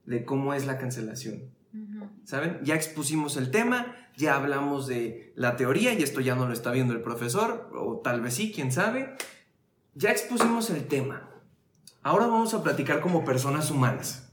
[0.05, 1.51] de cómo es la cancelación.
[2.25, 2.59] ¿Saben?
[2.63, 6.71] Ya expusimos el tema, ya hablamos de la teoría y esto ya no lo está
[6.71, 9.15] viendo el profesor, o tal vez sí, quién sabe.
[9.95, 11.29] Ya expusimos el tema.
[12.03, 14.31] Ahora vamos a platicar como personas humanas.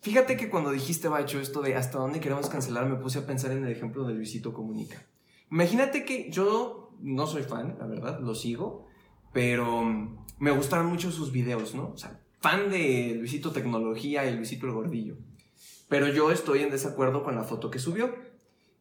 [0.00, 3.50] Fíjate que cuando dijiste, Bacho, esto de hasta dónde queremos cancelar, me puse a pensar
[3.50, 5.04] en el ejemplo de Luisito Comunica.
[5.50, 8.86] Imagínate que yo no soy fan, la verdad, lo sigo,
[9.32, 9.84] pero
[10.38, 11.90] me gustaron mucho sus videos, ¿no?
[11.90, 15.16] O sea, fan de Luisito Tecnología y Luisito el Gordillo.
[15.88, 18.14] Pero yo estoy en desacuerdo con la foto que subió.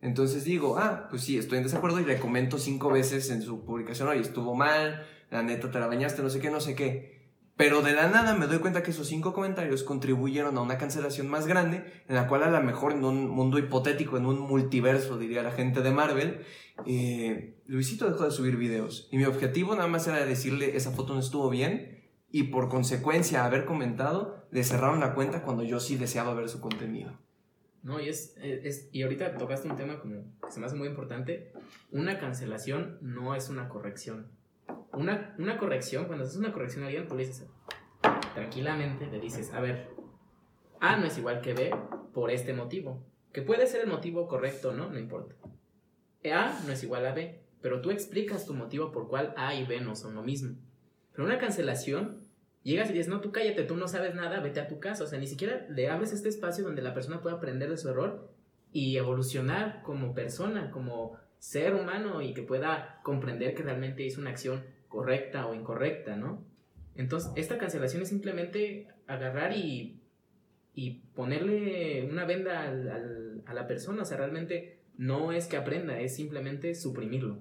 [0.02, 3.66] Entonces digo, ah, pues sí, estoy en desacuerdo y le comento cinco veces en su
[3.66, 7.18] publicación, oye, estuvo mal, la neta te la bañaste, no sé qué, no sé qué.
[7.56, 11.28] Pero de la nada me doy cuenta que esos cinco comentarios contribuyeron a una cancelación
[11.28, 15.18] más grande, en la cual a lo mejor en un mundo hipotético, en un multiverso,
[15.18, 16.42] diría la gente de Marvel,
[16.86, 19.08] eh, Luisito dejó de subir videos.
[19.12, 21.97] Y mi objetivo nada más era decirle, esa foto no estuvo bien,
[22.32, 26.60] y por consecuencia haber comentado, le cerraron la cuenta cuando yo sí deseaba ver su
[26.60, 27.18] contenido.
[27.84, 30.90] No, y es, es, y ahorita tocaste un tema como que se me hace muy
[30.90, 31.54] importante.
[31.92, 34.28] Una cancelación no es una corrección.
[34.92, 37.30] Una, una corrección, cuando haces una corrección a alguien, tú le
[38.34, 39.90] tranquilamente, le dices, a ver,
[40.82, 41.76] A no es igual que B
[42.14, 43.04] por este motivo.
[43.32, 44.90] Que puede ser el motivo correcto, ¿no?
[44.90, 45.36] No importa.
[46.26, 49.66] A no es igual a B, pero tú explicas tu motivo por cual A y
[49.66, 50.58] B no son lo mismo.
[51.18, 52.20] Pero una cancelación,
[52.62, 55.04] llegas y dices, no, tú cállate, tú no sabes nada, vete a tu casa.
[55.04, 57.90] O sea, ni siquiera le abres este espacio donde la persona pueda aprender de su
[57.90, 58.32] error
[58.72, 64.30] y evolucionar como persona, como ser humano y que pueda comprender que realmente hizo una
[64.30, 66.44] acción correcta o incorrecta, ¿no?
[66.94, 70.04] Entonces, esta cancelación es simplemente agarrar y,
[70.76, 76.00] y ponerle una venda al, a la persona, o sea, realmente no es que aprenda,
[76.00, 77.40] es simplemente suprimirlo.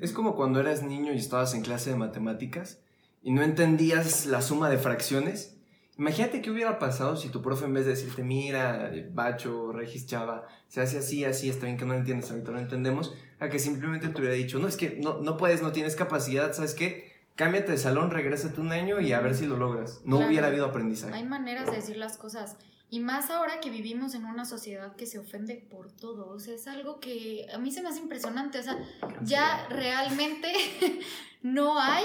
[0.00, 2.82] Es como cuando eras niño y estabas en clase de matemáticas
[3.22, 5.56] y no entendías la suma de fracciones.
[5.98, 10.46] Imagínate qué hubiera pasado si tu profe en vez de decirte, mira, Bacho, Regis Chava,
[10.68, 13.58] se hace así, así, está bien que no lo entiendes, ahorita no entendemos, a que
[13.58, 17.18] simplemente te hubiera dicho, no, es que no, no puedes, no tienes capacidad, ¿sabes qué?
[17.34, 20.00] Cámbiate de salón, regrésate un año y a ver si lo logras.
[20.04, 21.14] No hubiera habido aprendizaje.
[21.14, 22.56] Hay maneras de decir las cosas.
[22.90, 26.30] Y más ahora que vivimos en una sociedad que se ofende por todo.
[26.30, 28.58] O sea, es algo que a mí se me hace impresionante.
[28.58, 28.76] O sea,
[29.22, 30.52] ya realmente
[31.42, 32.04] no hay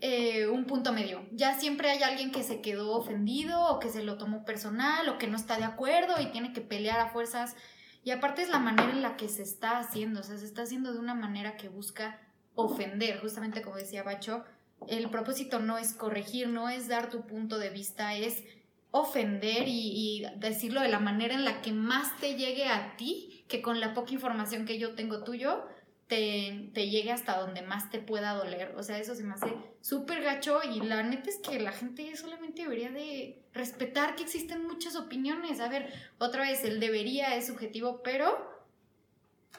[0.00, 1.26] eh, un punto medio.
[1.32, 5.18] Ya siempre hay alguien que se quedó ofendido o que se lo tomó personal o
[5.18, 7.56] que no está de acuerdo y tiene que pelear a fuerzas.
[8.02, 10.20] Y aparte es la manera en la que se está haciendo.
[10.20, 12.18] O sea, se está haciendo de una manera que busca
[12.54, 13.20] ofender.
[13.20, 14.44] Justamente como decía Bacho,
[14.88, 18.42] el propósito no es corregir, no es dar tu punto de vista, es
[18.90, 23.62] ofender y, decirlo de la manera en la que más te llegue a ti, que
[23.62, 25.64] con la poca información que yo tengo tuyo,
[26.10, 28.74] te, te llegue hasta donde más te pueda doler.
[28.76, 32.14] O sea, eso se me hace súper gacho y la neta es que la gente
[32.16, 35.60] solamente debería de respetar que existen muchas opiniones.
[35.60, 38.50] A ver, otra vez, el debería es subjetivo, pero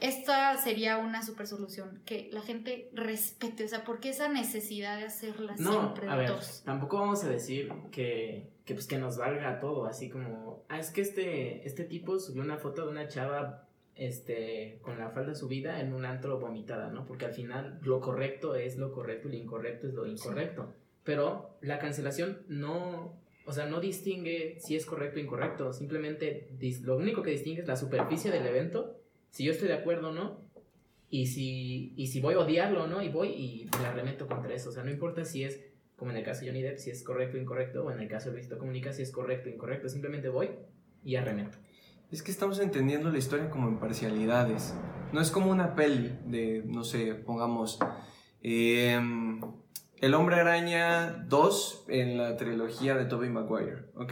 [0.02, 5.06] esta sería una super solución, que la gente respete, o sea, porque esa necesidad de
[5.06, 6.34] hacerla no, siempre a ver,
[6.66, 10.90] tampoco vamos a decir que, que, pues, que nos valga todo, así como, ah, es
[10.90, 15.82] que este, este tipo subió una foto de una chava este, con la falda subida
[15.82, 17.06] en un antro vomitada, ¿no?
[17.06, 20.74] Porque al final lo correcto es lo correcto y lo incorrecto es lo incorrecto.
[21.04, 26.50] Pero la cancelación no, o sea, no distingue si es correcto o incorrecto, simplemente
[26.84, 29.02] lo único que distingue es la superficie del evento
[29.32, 30.42] si yo estoy de acuerdo o no,
[31.10, 34.54] y si, y si voy a odiarlo o no, y voy y me arremeto contra
[34.54, 34.70] eso.
[34.70, 35.62] O sea, no importa si es,
[35.96, 38.08] como en el caso de Johnny Depp, si es correcto o incorrecto, o en el
[38.08, 40.50] caso de Luisito Comunica, si es correcto o incorrecto, simplemente voy
[41.04, 41.58] y arremeto.
[42.12, 44.74] Es que estamos entendiendo la historia como en parcialidades.
[45.14, 47.80] No es como una peli de, no sé, pongamos,
[48.42, 49.40] em,
[49.96, 54.12] El Hombre Araña 2 en la trilogía de Tobey Maguire, ¿ok?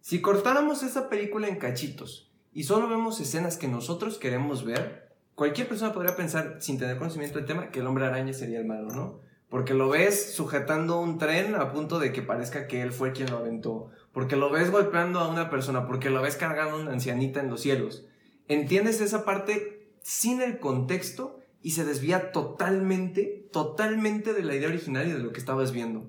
[0.00, 5.68] Si cortáramos esa película en cachitos, y solo vemos escenas que nosotros queremos ver, cualquier
[5.68, 8.88] persona podría pensar, sin tener conocimiento del tema, que el hombre araña sería el malo,
[8.94, 9.20] ¿no?
[9.50, 13.30] Porque lo ves sujetando un tren a punto de que parezca que él fue quien
[13.30, 13.90] lo aventó.
[14.16, 15.86] Porque lo ves golpeando a una persona.
[15.86, 18.06] Porque lo ves cargando a una ancianita en los cielos.
[18.48, 25.06] Entiendes esa parte sin el contexto y se desvía totalmente, totalmente de la idea original
[25.06, 26.06] y de lo que estabas viendo.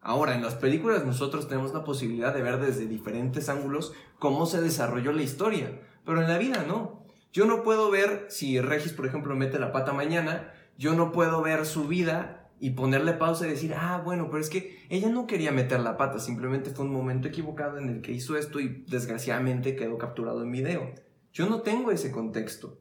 [0.00, 4.60] Ahora, en las películas nosotros tenemos la posibilidad de ver desde diferentes ángulos cómo se
[4.60, 7.04] desarrolló la historia, pero en la vida no.
[7.32, 11.40] Yo no puedo ver si Regis, por ejemplo, mete la pata mañana, yo no puedo
[11.40, 15.26] ver su vida y ponerle pausa y decir, ah, bueno, pero es que ella no
[15.26, 18.84] quería meter la pata, simplemente fue un momento equivocado en el que hizo esto y
[18.88, 20.92] desgraciadamente quedó capturado en video.
[21.32, 22.80] Yo no tengo ese contexto.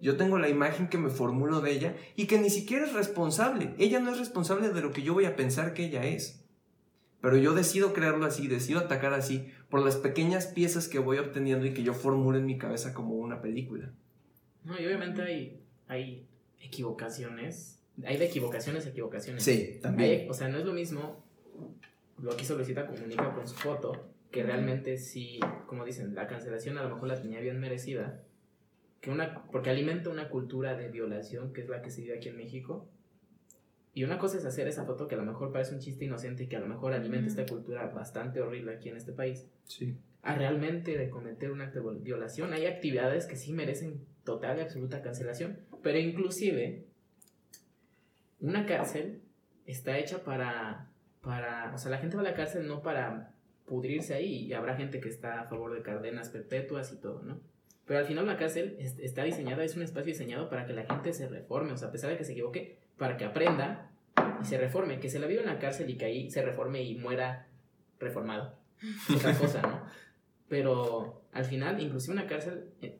[0.00, 3.74] Yo tengo la imagen que me formulo de ella y que ni siquiera es responsable.
[3.78, 6.44] Ella no es responsable de lo que yo voy a pensar que ella es.
[7.22, 11.64] Pero yo decido crearlo así, decido atacar así, por las pequeñas piezas que voy obteniendo
[11.64, 13.94] y que yo formulo en mi cabeza como una película.
[14.62, 16.28] No, y obviamente hay, hay
[16.60, 17.80] equivocaciones.
[18.04, 19.44] Hay de equivocaciones a equivocaciones.
[19.44, 20.28] Sí, también.
[20.28, 21.24] o sea, no es lo mismo
[22.20, 26.82] lo que Solicita comunica con su foto, que realmente sí, como dicen, la cancelación a
[26.82, 28.22] lo mejor la tenía bien merecida,
[29.00, 32.28] que una, porque alimenta una cultura de violación, que es la que se vive aquí
[32.28, 32.88] en México,
[33.94, 36.44] y una cosa es hacer esa foto que a lo mejor parece un chiste inocente
[36.44, 39.46] y que a lo mejor alimenta esta cultura bastante horrible aquí en este país.
[39.64, 39.96] Sí.
[40.22, 42.52] A realmente de cometer un acto de violación.
[42.52, 45.60] Hay actividades que sí merecen total y absoluta cancelación.
[45.80, 46.86] Pero inclusive,
[48.44, 49.22] una cárcel
[49.66, 50.90] está hecha para,
[51.22, 53.32] para, o sea, la gente va a la cárcel no para
[53.66, 57.40] pudrirse ahí, y habrá gente que está a favor de cadenas perpetuas y todo, ¿no?
[57.86, 61.12] Pero al final la cárcel está diseñada, es un espacio diseñado para que la gente
[61.12, 63.90] se reforme, o sea, a pesar de que se equivoque, para que aprenda
[64.42, 66.82] y se reforme, que se la viva en la cárcel y que ahí se reforme
[66.82, 67.46] y muera
[67.98, 68.58] reformado.
[69.14, 69.82] Otra cosa, ¿no?
[70.48, 72.98] Pero al final, inclusive una cárcel, eh,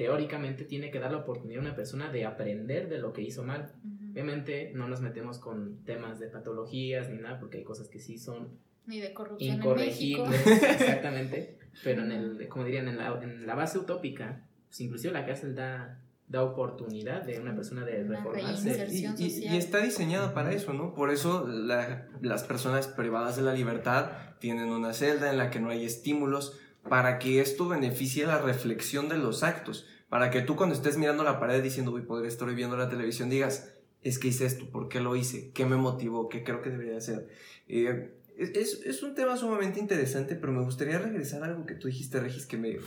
[0.00, 3.44] teóricamente, tiene que dar la oportunidad a una persona de aprender de lo que hizo
[3.44, 3.70] mal.
[4.10, 8.16] Obviamente no nos metemos con temas de patologías ni nada, porque hay cosas que sí
[8.16, 8.48] son
[8.86, 11.58] ni de corrupción incorregibles, exactamente.
[11.84, 15.54] Pero en el, como dirían, en la, en la base utópica, pues inclusive la cárcel
[15.54, 18.86] da da oportunidad de una persona de reformarse.
[18.88, 20.94] Y, y, está diseñado para eso, ¿no?
[20.94, 25.70] Por eso las personas privadas de la libertad tienen una celda en la que no
[25.70, 26.56] hay estímulos,
[26.88, 31.24] para que esto beneficie la reflexión de los actos, para que tú cuando estés mirando
[31.24, 34.88] la pared diciendo, uy, podría estar viendo la televisión, digas, es que hice esto, ¿por
[34.88, 35.50] qué lo hice?
[35.52, 36.28] ¿Qué me motivó?
[36.28, 37.28] ¿Qué creo que debería hacer?
[37.68, 41.88] Eh, es, es, un tema sumamente interesante, pero me gustaría regresar a algo que tú
[41.88, 42.78] dijiste, Regis, que me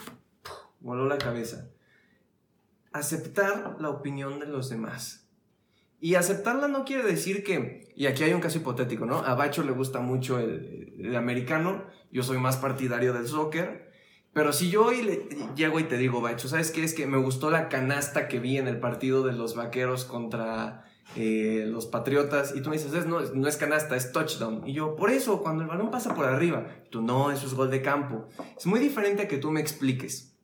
[0.80, 1.70] voló la cabeza
[2.94, 5.23] aceptar la opinión de los demás.
[6.04, 9.20] Y aceptarla no quiere decir que, y aquí hay un caso hipotético, ¿no?
[9.20, 13.90] A Bacho le gusta mucho el, americano, yo soy más partidario del soccer,
[14.34, 16.84] pero si yo hoy le, llego y te digo, Bacho, ¿sabes qué?
[16.84, 20.84] Es que me gustó la canasta que vi en el partido de los vaqueros contra
[21.16, 24.68] eh, los patriotas, y tú me dices, no, no es canasta, es touchdown.
[24.68, 27.72] Y yo, por eso, cuando el balón pasa por arriba, tú no, eso es gol
[27.72, 28.28] de campo.
[28.58, 30.36] Es muy diferente a que tú me expliques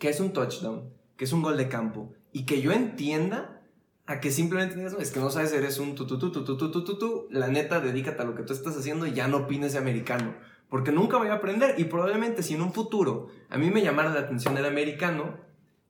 [0.00, 3.61] qué es un touchdown que es un gol de campo, y que yo entienda
[4.06, 6.84] a que simplemente es que no sabes, eres un tu, tu, tu, tu, tu, tu,
[6.84, 9.72] tu, tu, la neta, dedícate a lo que tú estás haciendo y ya no opines
[9.72, 10.34] de americano,
[10.68, 14.12] porque nunca voy a aprender, y probablemente si en un futuro a mí me llamara
[14.12, 15.38] la atención el americano,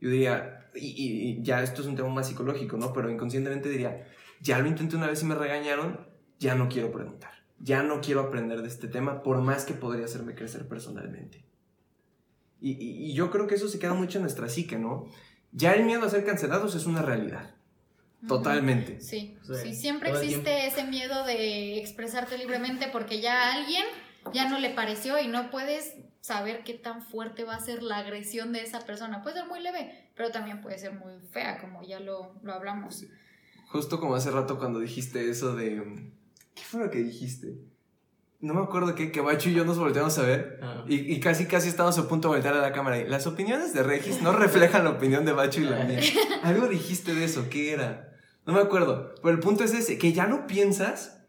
[0.01, 2.92] yo diría, y, y ya esto es un tema más psicológico, ¿no?
[2.92, 4.07] Pero inconscientemente diría,
[4.40, 6.07] ya lo intenté una vez y me regañaron,
[6.38, 10.05] ya no quiero preguntar, ya no quiero aprender de este tema, por más que podría
[10.05, 11.44] hacerme crecer personalmente.
[12.62, 15.07] Y, yo creo que eso se queda mucho en nuestra psique, ¿no?
[15.51, 17.57] Ya el miedo a ser cancelados es una realidad.
[18.26, 19.00] Totalmente.
[19.00, 23.85] Sí, sí, siempre existe ese miedo de expresarte libremente porque ya a alguien
[24.32, 27.98] ya no le pareció y no puedes saber qué tan fuerte va a ser la
[27.98, 29.22] agresión de esa persona.
[29.22, 33.04] Puede ser muy leve, pero también puede ser muy fea, como ya lo, lo hablamos.
[33.66, 36.12] Justo como hace rato cuando dijiste eso de...
[36.54, 37.56] ¿Qué fue lo que dijiste?
[38.42, 40.85] no me acuerdo qué, que Bacho y yo nos volteamos a ver ah.
[40.88, 43.85] y, casi casi estábamos a punto de voltear a la cámara y las opiniones de
[43.85, 46.00] Regis no reflejan la opinión de Bacho y la mía.
[46.42, 48.12] Algo dijiste de eso, ¿qué era?
[48.46, 51.24] No me acuerdo, pero el punto es ese, que ya no piensas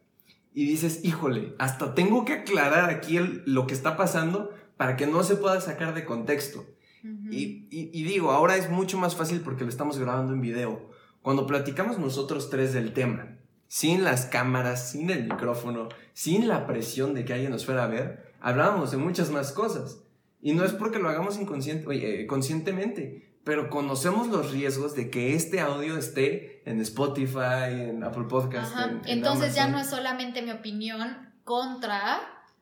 [0.53, 5.23] y dices, híjole, hasta tengo que aclarar aquí lo que está pasando para que no
[5.23, 6.65] se pueda sacar de contexto.
[7.29, 10.89] y, y digo, ahora es mucho más fácil porque lo estamos grabando en video.
[11.21, 13.37] Cuando platicamos nosotros tres del tema,
[13.73, 17.87] sin las cámaras, sin el micrófono, sin la presión de que alguien nos fuera a
[17.87, 20.03] ver, hablábamos de muchas más cosas.
[20.41, 25.35] Y no es porque lo hagamos inconsciente, eh, conscientemente, pero conocemos los riesgos de que
[25.35, 28.73] este audio esté en Spotify, en Apple Podcast.
[29.05, 32.21] Entonces ya no es solamente mi opinión contra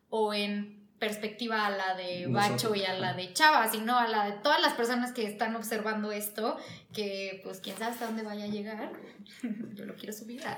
[0.09, 4.25] o en perspectiva a la de Bacho y a la de Chava, sino a la
[4.25, 6.57] de todas las personas que están observando esto,
[6.93, 8.91] que pues quién sabe hasta dónde vaya a llegar.
[9.73, 10.41] Yo lo quiero subir.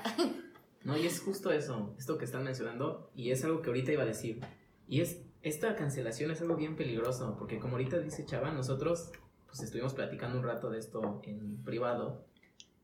[0.84, 4.02] No, y es justo eso, esto que están mencionando, y es algo que ahorita iba
[4.02, 4.42] a decir.
[4.86, 9.10] Y es, esta cancelación es algo bien peligroso, porque como ahorita dice Chava, nosotros
[9.54, 12.24] pues estuvimos platicando un rato de esto en privado,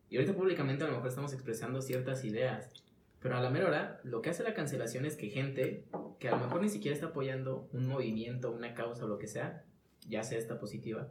[0.08, 2.70] y ahorita públicamente a lo mejor estamos expresando ciertas ideas,
[3.18, 5.88] pero a la mera hora, lo que hace la cancelación es que gente
[6.20, 9.26] que a lo mejor ni siquiera está apoyando un movimiento, una causa o lo que
[9.26, 9.64] sea,
[10.06, 11.08] ya sea esta positiva,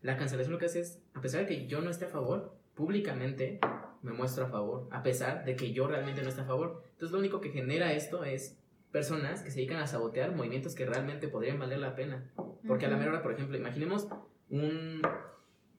[0.00, 2.54] la cancelación lo que hace es, a pesar de que yo no esté a favor,
[2.76, 3.58] públicamente
[4.02, 6.84] me muestro a favor, a pesar de que yo realmente no esté a favor.
[6.92, 8.60] Entonces lo único que genera esto es
[8.92, 12.30] personas que se dedican a sabotear movimientos que realmente podrían valer la pena.
[12.64, 14.06] Porque a la mera hora, por ejemplo, imaginemos
[14.50, 15.02] un,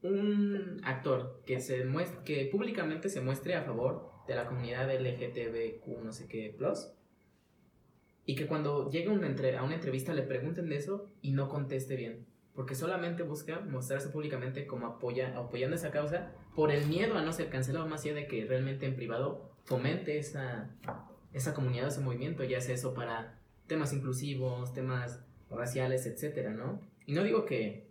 [0.01, 6.03] un actor que, se muestre, que públicamente se muestre a favor de la comunidad LGTBQ
[6.03, 6.91] no sé qué plus
[8.25, 11.95] y que cuando llegue una a una entrevista le pregunten de eso y no conteste
[11.95, 12.25] bien
[12.55, 17.33] porque solamente busca mostrarse públicamente como apoya, apoyando esa causa por el miedo a no
[17.33, 20.69] ser cancelado más allá de que realmente en privado fomente esa,
[21.33, 23.37] esa comunidad, ese movimiento, ya sea eso para
[23.67, 26.79] temas inclusivos, temas raciales, etcétera, ¿no?
[27.05, 27.87] Y no digo que,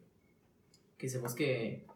[0.99, 1.87] que se busque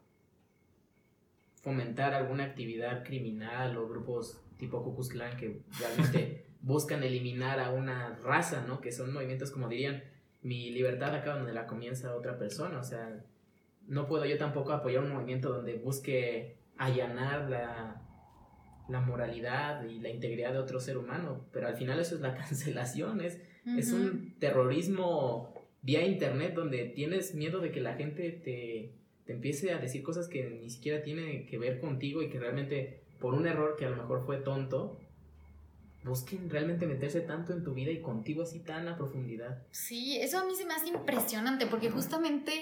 [1.63, 7.71] fomentar alguna actividad criminal o grupos tipo Ku Klux Klan que realmente buscan eliminar a
[7.71, 8.81] una raza, ¿no?
[8.81, 10.03] Que son movimientos como dirían,
[10.43, 13.25] mi libertad acaba donde la comienza otra persona, o sea,
[13.87, 18.03] no puedo yo tampoco apoyar un movimiento donde busque allanar la,
[18.89, 22.35] la moralidad y la integridad de otro ser humano, pero al final eso es la
[22.37, 28.93] cancelación, es, es un terrorismo vía internet donde tienes miedo de que la gente te,
[29.25, 33.03] te empiece a decir cosas que ni siquiera tiene que ver contigo y que realmente
[33.21, 34.99] por un error que a lo mejor fue tonto,
[36.05, 39.63] busquen realmente meterse tanto en tu vida y contigo así tan a profundidad.
[39.71, 42.53] Sí, eso a mí se me hace impresionante porque justamente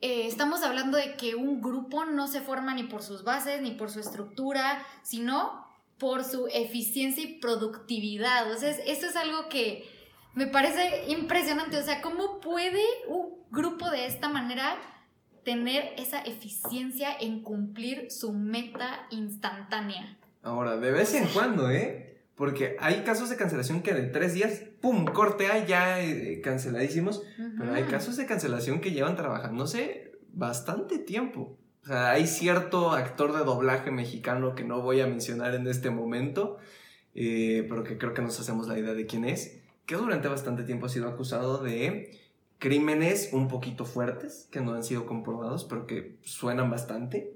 [0.00, 3.72] eh, estamos hablando de que un grupo no se forma ni por sus bases ni
[3.72, 5.66] por su estructura, sino
[5.98, 8.52] por su eficiencia y productividad.
[8.52, 9.84] O sea, eso es algo que
[10.36, 11.78] me parece impresionante.
[11.78, 14.76] O sea, ¿cómo puede un grupo de esta manera
[15.44, 20.16] tener esa eficiencia en cumplir su meta instantánea?
[20.42, 22.20] Ahora, de vez en cuando, ¿eh?
[22.36, 25.06] Porque hay casos de cancelación que en tres días, ¡pum!
[25.06, 27.22] Corte hay ya eh, canceladísimos.
[27.58, 31.58] Pero hay casos de cancelación que llevan trabajándose bastante tiempo.
[31.82, 35.88] O sea, hay cierto actor de doblaje mexicano que no voy a mencionar en este
[35.88, 36.58] momento,
[37.14, 40.64] eh, pero que creo que nos hacemos la idea de quién es, que durante bastante
[40.64, 42.20] tiempo ha sido acusado de
[42.58, 47.32] crímenes un poquito fuertes, que no han sido comprobados, pero que suenan bastante.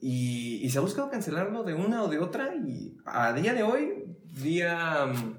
[0.00, 3.64] Y, y, se ha buscado cancelarlo de una o de otra y a día de
[3.64, 4.04] hoy
[4.42, 5.38] día mm,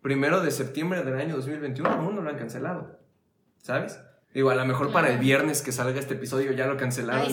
[0.00, 2.98] primero de septiembre del año 2021 aún no lo han cancelado,
[3.58, 4.00] ¿sabes?
[4.34, 7.30] Digo, a lo mejor para el viernes que salga este episodio ya lo cancelaron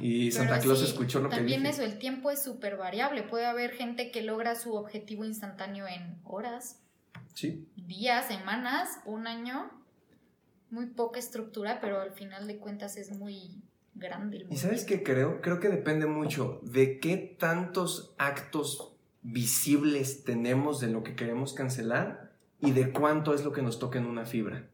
[0.00, 3.22] y, Santa Claus escuchó lo que También eso, el tiempo es súper variable.
[3.22, 6.80] Puede haber gente que logra su objetivo instantáneo en horas,
[7.34, 7.66] sí.
[7.76, 9.70] días, semanas, un año.
[10.70, 13.62] Muy poca estructura, pero al final de cuentas es muy
[13.94, 14.46] grande.
[14.50, 15.40] ¿Y sabes qué creo?
[15.40, 22.32] Creo que depende mucho de qué tantos actos visibles tenemos de lo que queremos cancelar
[22.60, 24.68] y de cuánto es lo que nos toca en una fibra.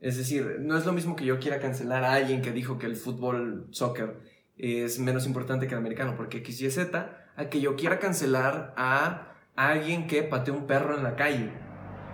[0.00, 2.86] Es decir, no es lo mismo que yo quiera cancelar a alguien que dijo que
[2.86, 4.20] el fútbol, soccer,
[4.56, 8.74] es menos importante que el americano, porque X, Y, Z, a que yo quiera cancelar
[8.76, 11.50] a alguien que patea un perro en la calle,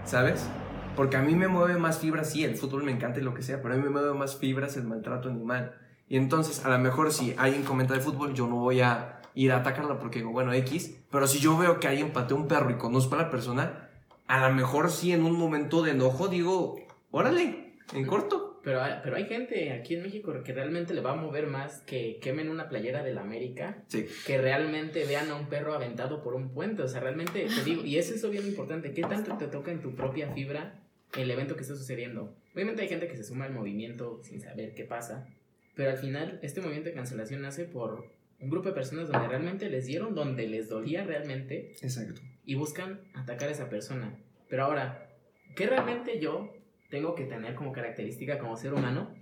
[0.04, 0.48] ¿sabes?
[0.96, 3.42] Porque a mí me mueve más fibras, sí, el fútbol me encanta y lo que
[3.42, 5.74] sea, pero a mí me mueve más fibras el maltrato animal.
[6.08, 9.52] Y entonces, a lo mejor si alguien comenta de fútbol, yo no voy a ir
[9.52, 12.70] a atacarla porque digo, bueno, X, pero si yo veo que alguien pateó un perro
[12.70, 13.88] y conozco a la persona,
[14.26, 16.76] a lo mejor sí en un momento de enojo digo,
[17.10, 18.47] órale, en corto.
[18.68, 21.80] Pero hay, pero hay gente aquí en México que realmente le va a mover más
[21.86, 23.82] que quemen una playera de la América,
[24.26, 26.82] que realmente vean a un perro aventado por un puente.
[26.82, 29.80] O sea, realmente te digo, y eso es bien importante, ¿qué tanto te toca en
[29.80, 30.82] tu propia fibra
[31.16, 32.36] el evento que está sucediendo?
[32.54, 35.26] Obviamente hay gente que se suma al movimiento sin saber qué pasa,
[35.74, 39.70] pero al final este movimiento de cancelación nace por un grupo de personas donde realmente
[39.70, 41.72] les dieron, donde les dolía realmente.
[41.80, 42.20] Exacto.
[42.44, 44.14] Y buscan atacar a esa persona.
[44.50, 45.08] Pero ahora,
[45.56, 46.52] ¿qué realmente yo
[46.90, 49.14] tengo que tener como característica como ser humano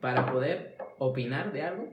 [0.00, 1.88] para poder opinar de algo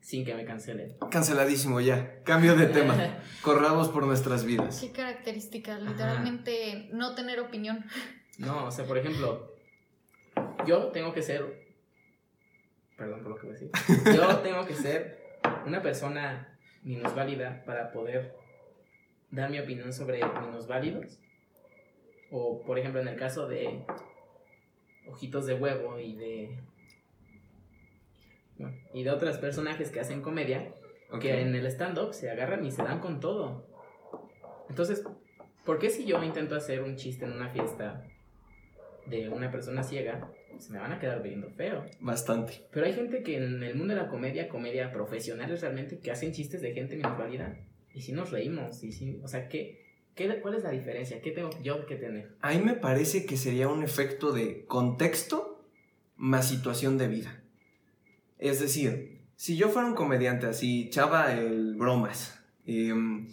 [0.00, 0.96] sin que me cancelen?
[1.10, 2.22] Canceladísimo ya.
[2.24, 2.96] Cambio de tema.
[3.42, 4.80] Corramos por nuestras vidas.
[4.80, 5.78] ¿Qué característica?
[5.78, 7.84] Literalmente no tener opinión.
[8.38, 9.54] No, o sea, por ejemplo,
[10.66, 11.68] yo tengo que ser...
[12.96, 13.70] Perdón por lo que voy a decir.
[14.14, 18.34] Yo tengo que ser una persona minusválida para poder
[19.30, 21.18] dar mi opinión sobre minusválidos.
[22.30, 23.84] O, por ejemplo, en el caso de
[25.08, 26.58] Ojitos de Huevo y de.
[28.94, 30.72] y de otros personajes que hacen comedia,
[31.20, 33.66] que en el stand-up se agarran y se dan con todo.
[34.68, 35.04] Entonces,
[35.64, 38.04] ¿por qué si yo intento hacer un chiste en una fiesta
[39.06, 41.84] de una persona ciega, se me van a quedar viendo feo.
[42.00, 42.64] Bastante.
[42.70, 46.32] Pero hay gente que en el mundo de la comedia, comedia profesionales realmente, que hacen
[46.32, 47.58] chistes de gente minusválida.
[47.92, 51.20] Y si nos reímos, y si, o sea, ¿qué, qué, ¿cuál es la diferencia?
[51.20, 52.36] ¿Qué tengo yo que tener?
[52.40, 55.64] A mí me parece que sería un efecto de contexto
[56.16, 57.42] más situación de vida.
[58.38, 63.28] Es decir, si yo fuera un comediante así, chava el bromas, em,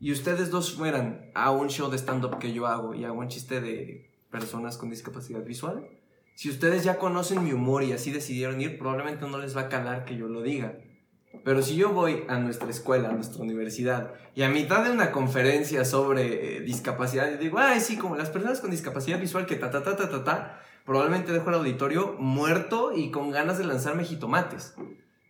[0.00, 3.28] y ustedes dos fueran a un show de stand-up que yo hago y hago un
[3.28, 5.88] chiste de personas con discapacidad visual,
[6.34, 9.68] si ustedes ya conocen mi humor y así decidieron ir, probablemente no les va a
[9.68, 10.78] calar que yo lo diga.
[11.44, 15.12] Pero si yo voy a nuestra escuela, a nuestra universidad, y a mitad de una
[15.12, 19.56] conferencia sobre eh, discapacidad, y digo, ay, sí, como las personas con discapacidad visual que
[19.56, 23.64] ta, ta, ta, ta, ta, ta, probablemente dejo el auditorio muerto y con ganas de
[23.64, 24.74] lanzarme jitomates.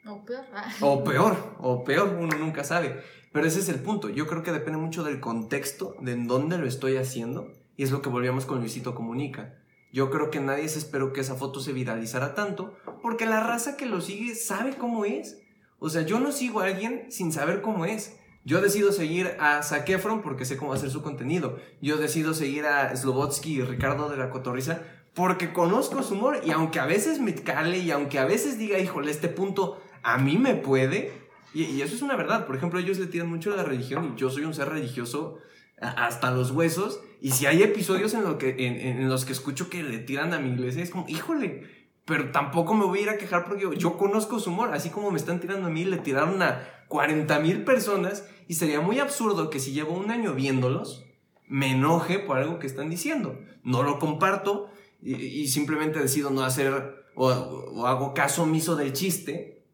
[0.07, 0.45] O peor.
[0.53, 0.73] Ah.
[0.81, 3.01] O peor, o peor, uno nunca sabe.
[3.33, 4.09] Pero ese es el punto.
[4.09, 7.91] Yo creo que depende mucho del contexto, de en dónde lo estoy haciendo, y es
[7.91, 9.55] lo que volvíamos con Luisito Comunica.
[9.93, 13.77] Yo creo que nadie se esperó que esa foto se viralizara tanto, porque la raza
[13.77, 15.42] que lo sigue sabe cómo es.
[15.85, 18.17] O sea, yo no sigo a alguien sin saber cómo es.
[18.45, 19.91] Yo decido seguir a Zac
[20.23, 21.59] porque sé cómo hacer su contenido.
[21.81, 26.53] Yo decido seguir a Slobotsky y Ricardo de la Cotorriza porque conozco su humor y
[26.53, 30.39] aunque a veces me cale y aunque a veces diga, híjole, este punto a mí
[30.39, 31.11] me puede,
[31.53, 32.47] y, eso es una verdad.
[32.47, 35.41] Por ejemplo, ellos le tiran mucho a la religión y yo soy un ser religioso
[35.81, 37.01] hasta los huesos.
[37.21, 38.25] Y si hay episodios en,
[38.59, 42.75] en, los que escucho que le tiran a mi iglesia, es como, híjole, pero tampoco
[42.75, 44.75] me voy a ir a quejar porque yo, conozco su humor.
[44.75, 48.27] Así como me están tirando a mí, le tiraron a 40 mil personas.
[48.49, 51.05] Y sería muy absurdo que si llevo un año viéndolos,
[51.47, 53.39] me enoje por algo que están diciendo.
[53.63, 59.65] No lo comparto y, simplemente decido no hacer o, o hago caso omiso del chiste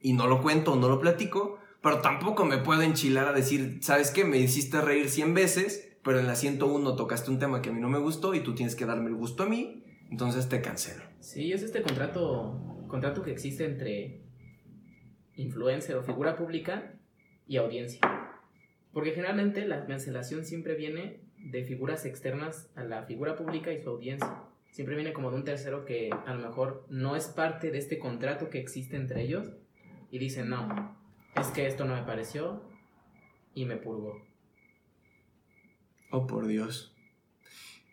[0.00, 3.78] y no lo cuento o no lo platico, pero tampoco me puedo enchilar a decir,
[3.82, 4.24] ¿sabes qué?
[4.24, 7.80] Me hiciste reír 100 veces, pero en la 101 tocaste un tema que a mí
[7.80, 11.11] no me gustó y tú tienes que darme el gusto a mí, entonces te cancelo.
[11.22, 14.22] Sí, es este contrato, contrato que existe entre
[15.36, 16.94] influencer o figura pública
[17.46, 18.00] y audiencia.
[18.92, 23.88] Porque generalmente la cancelación siempre viene de figuras externas a la figura pública y su
[23.88, 24.42] audiencia.
[24.72, 28.00] Siempre viene como de un tercero que a lo mejor no es parte de este
[28.00, 29.52] contrato que existe entre ellos,
[30.10, 30.96] y dicen, no,
[31.36, 32.64] es que esto no me pareció
[33.54, 34.20] y me purgó.
[36.10, 36.94] Oh, por Dios.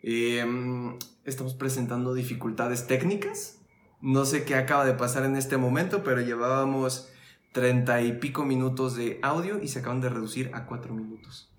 [0.02, 3.58] Em, estamos presentando dificultades técnicas.
[4.00, 7.08] No sé qué acaba de pasar en este momento, pero llevábamos
[7.52, 11.52] treinta y pico minutos de audio y se acaban de reducir a cuatro minutos.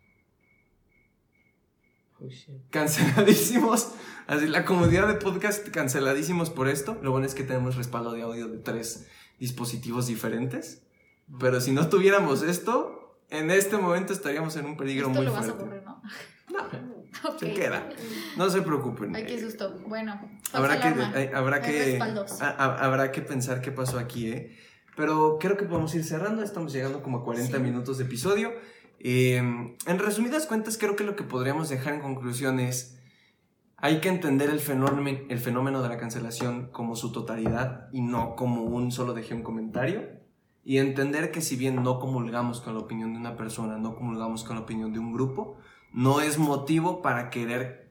[2.19, 2.27] Oh,
[2.69, 3.91] canceladísimos.
[4.27, 6.97] Así la comodidad de podcast canceladísimos por esto.
[7.01, 9.07] Lo bueno es que tenemos respaldo de audio de tres
[9.39, 10.83] dispositivos diferentes.
[11.39, 15.51] Pero si no tuviéramos esto, en este momento estaríamos en un peligro muy lo fuerte.
[15.51, 16.01] Vas a correr, ¿no?
[16.49, 16.90] No,
[17.39, 17.89] se queda.
[18.37, 19.15] No se preocupen.
[19.15, 19.79] Ay, qué susto.
[19.87, 20.19] Bueno,
[20.53, 21.99] habrá que, eh, habrá, que,
[22.39, 24.57] habrá que pensar qué pasó aquí, ¿eh?
[24.95, 26.43] Pero creo que podemos ir cerrando.
[26.43, 28.51] Estamos llegando como a 40 minutos de episodio.
[28.99, 32.99] Em, en resumidas cuentas, creo que lo que podríamos dejar en conclusión es
[33.77, 38.35] hay que entender el fenómeno, el fenómeno de la cancelación como su totalidad y no
[38.35, 40.21] como un solo dejé un comentario.
[40.63, 44.43] Y entender que si bien no comulgamos con la opinión de una persona, no comulgamos
[44.43, 45.57] con la opinión de un grupo,
[45.93, 47.89] no es motivo para querer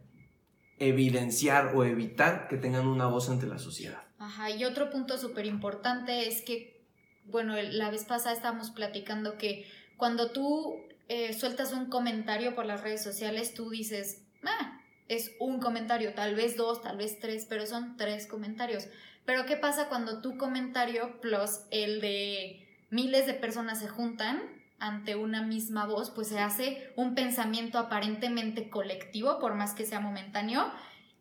[0.79, 4.03] evidenciar o evitar que tengan una voz ante la sociedad.
[4.19, 6.85] Ajá, y otro punto súper importante es que,
[7.27, 10.77] bueno, la vez pasada estábamos platicando que cuando tú
[11.09, 16.35] eh, sueltas un comentario por las redes sociales, tú dices, ah, es un comentario, tal
[16.35, 18.89] vez dos, tal vez tres, pero son tres comentarios.
[19.27, 25.15] Pero ¿qué pasa cuando tu comentario plus el de miles de personas se juntan ante
[25.15, 26.11] una misma voz?
[26.11, 30.73] Pues se hace un pensamiento aparentemente colectivo, por más que sea momentáneo,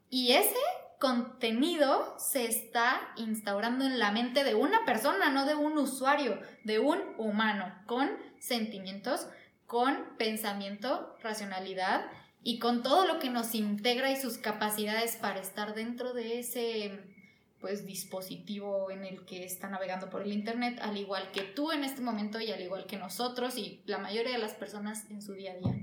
[0.10, 0.56] y ese
[1.00, 6.80] contenido se está instaurando en la mente de una persona, no de un usuario, de
[6.80, 9.28] un humano, con sentimientos,
[9.66, 12.06] con pensamiento, racionalidad
[12.44, 17.19] y con todo lo que nos integra y sus capacidades para estar dentro de ese
[17.60, 21.84] pues dispositivo en el que está navegando por el internet, al igual que tú en
[21.84, 25.34] este momento y al igual que nosotros y la mayoría de las personas en su
[25.34, 25.76] día a día.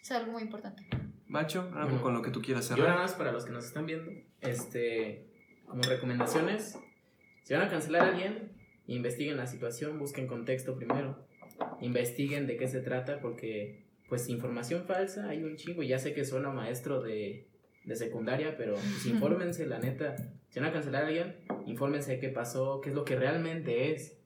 [0.00, 0.86] Es algo muy importante.
[1.26, 2.78] Macho, algo con lo que tú quieras hacer.
[2.78, 4.10] Yo nada más para los que nos están viendo,
[4.40, 5.26] este,
[5.66, 6.78] como recomendaciones,
[7.42, 8.52] si van a cancelar a alguien,
[8.86, 11.26] investiguen la situación, busquen contexto primero,
[11.82, 16.24] investiguen de qué se trata, porque pues información falsa, hay un chingo, ya sé que
[16.24, 17.46] suena maestro de,
[17.84, 20.16] de secundaria, pero pues infórmense, la neta,
[20.50, 21.36] si van a cancelar a alguien,
[21.66, 24.16] infórmense qué pasó, qué es lo que realmente es,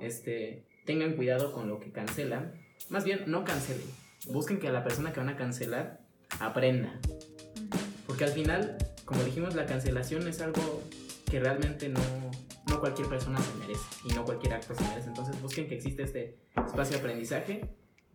[0.00, 2.54] este, tengan cuidado con lo que cancelan,
[2.90, 3.86] más bien, no cancelen,
[4.28, 6.00] busquen que a la persona que van a cancelar
[6.40, 6.98] aprenda,
[8.06, 10.82] porque al final, como dijimos, la cancelación es algo
[11.30, 12.00] que realmente no,
[12.68, 16.02] no cualquier persona se merece y no cualquier acto se merece, entonces busquen que existe
[16.02, 17.62] este espacio de aprendizaje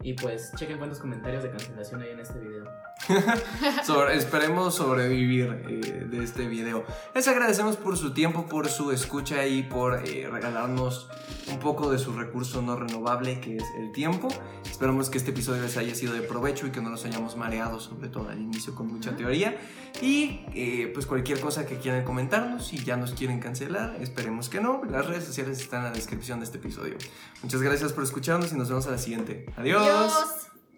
[0.03, 2.65] y pues chequen cuántos comentarios de cancelación hay en este video.
[4.13, 6.83] esperemos sobrevivir eh, de este video.
[7.15, 11.09] Les agradecemos por su tiempo, por su escucha y por eh, regalarnos
[11.51, 14.27] un poco de su recurso no renovable que es el tiempo.
[14.69, 17.79] Esperamos que este episodio les haya sido de provecho y que no nos hayamos mareado,
[17.79, 19.57] sobre todo al inicio con mucha teoría.
[20.01, 24.59] Y eh, pues cualquier cosa que quieran comentarnos, si ya nos quieren cancelar, esperemos que
[24.59, 24.81] no.
[24.89, 26.95] Las redes sociales están en la descripción de este episodio.
[27.41, 29.45] Muchas gracias por escucharnos y nos vemos a la siguiente.
[29.93, 30.52] Adiós.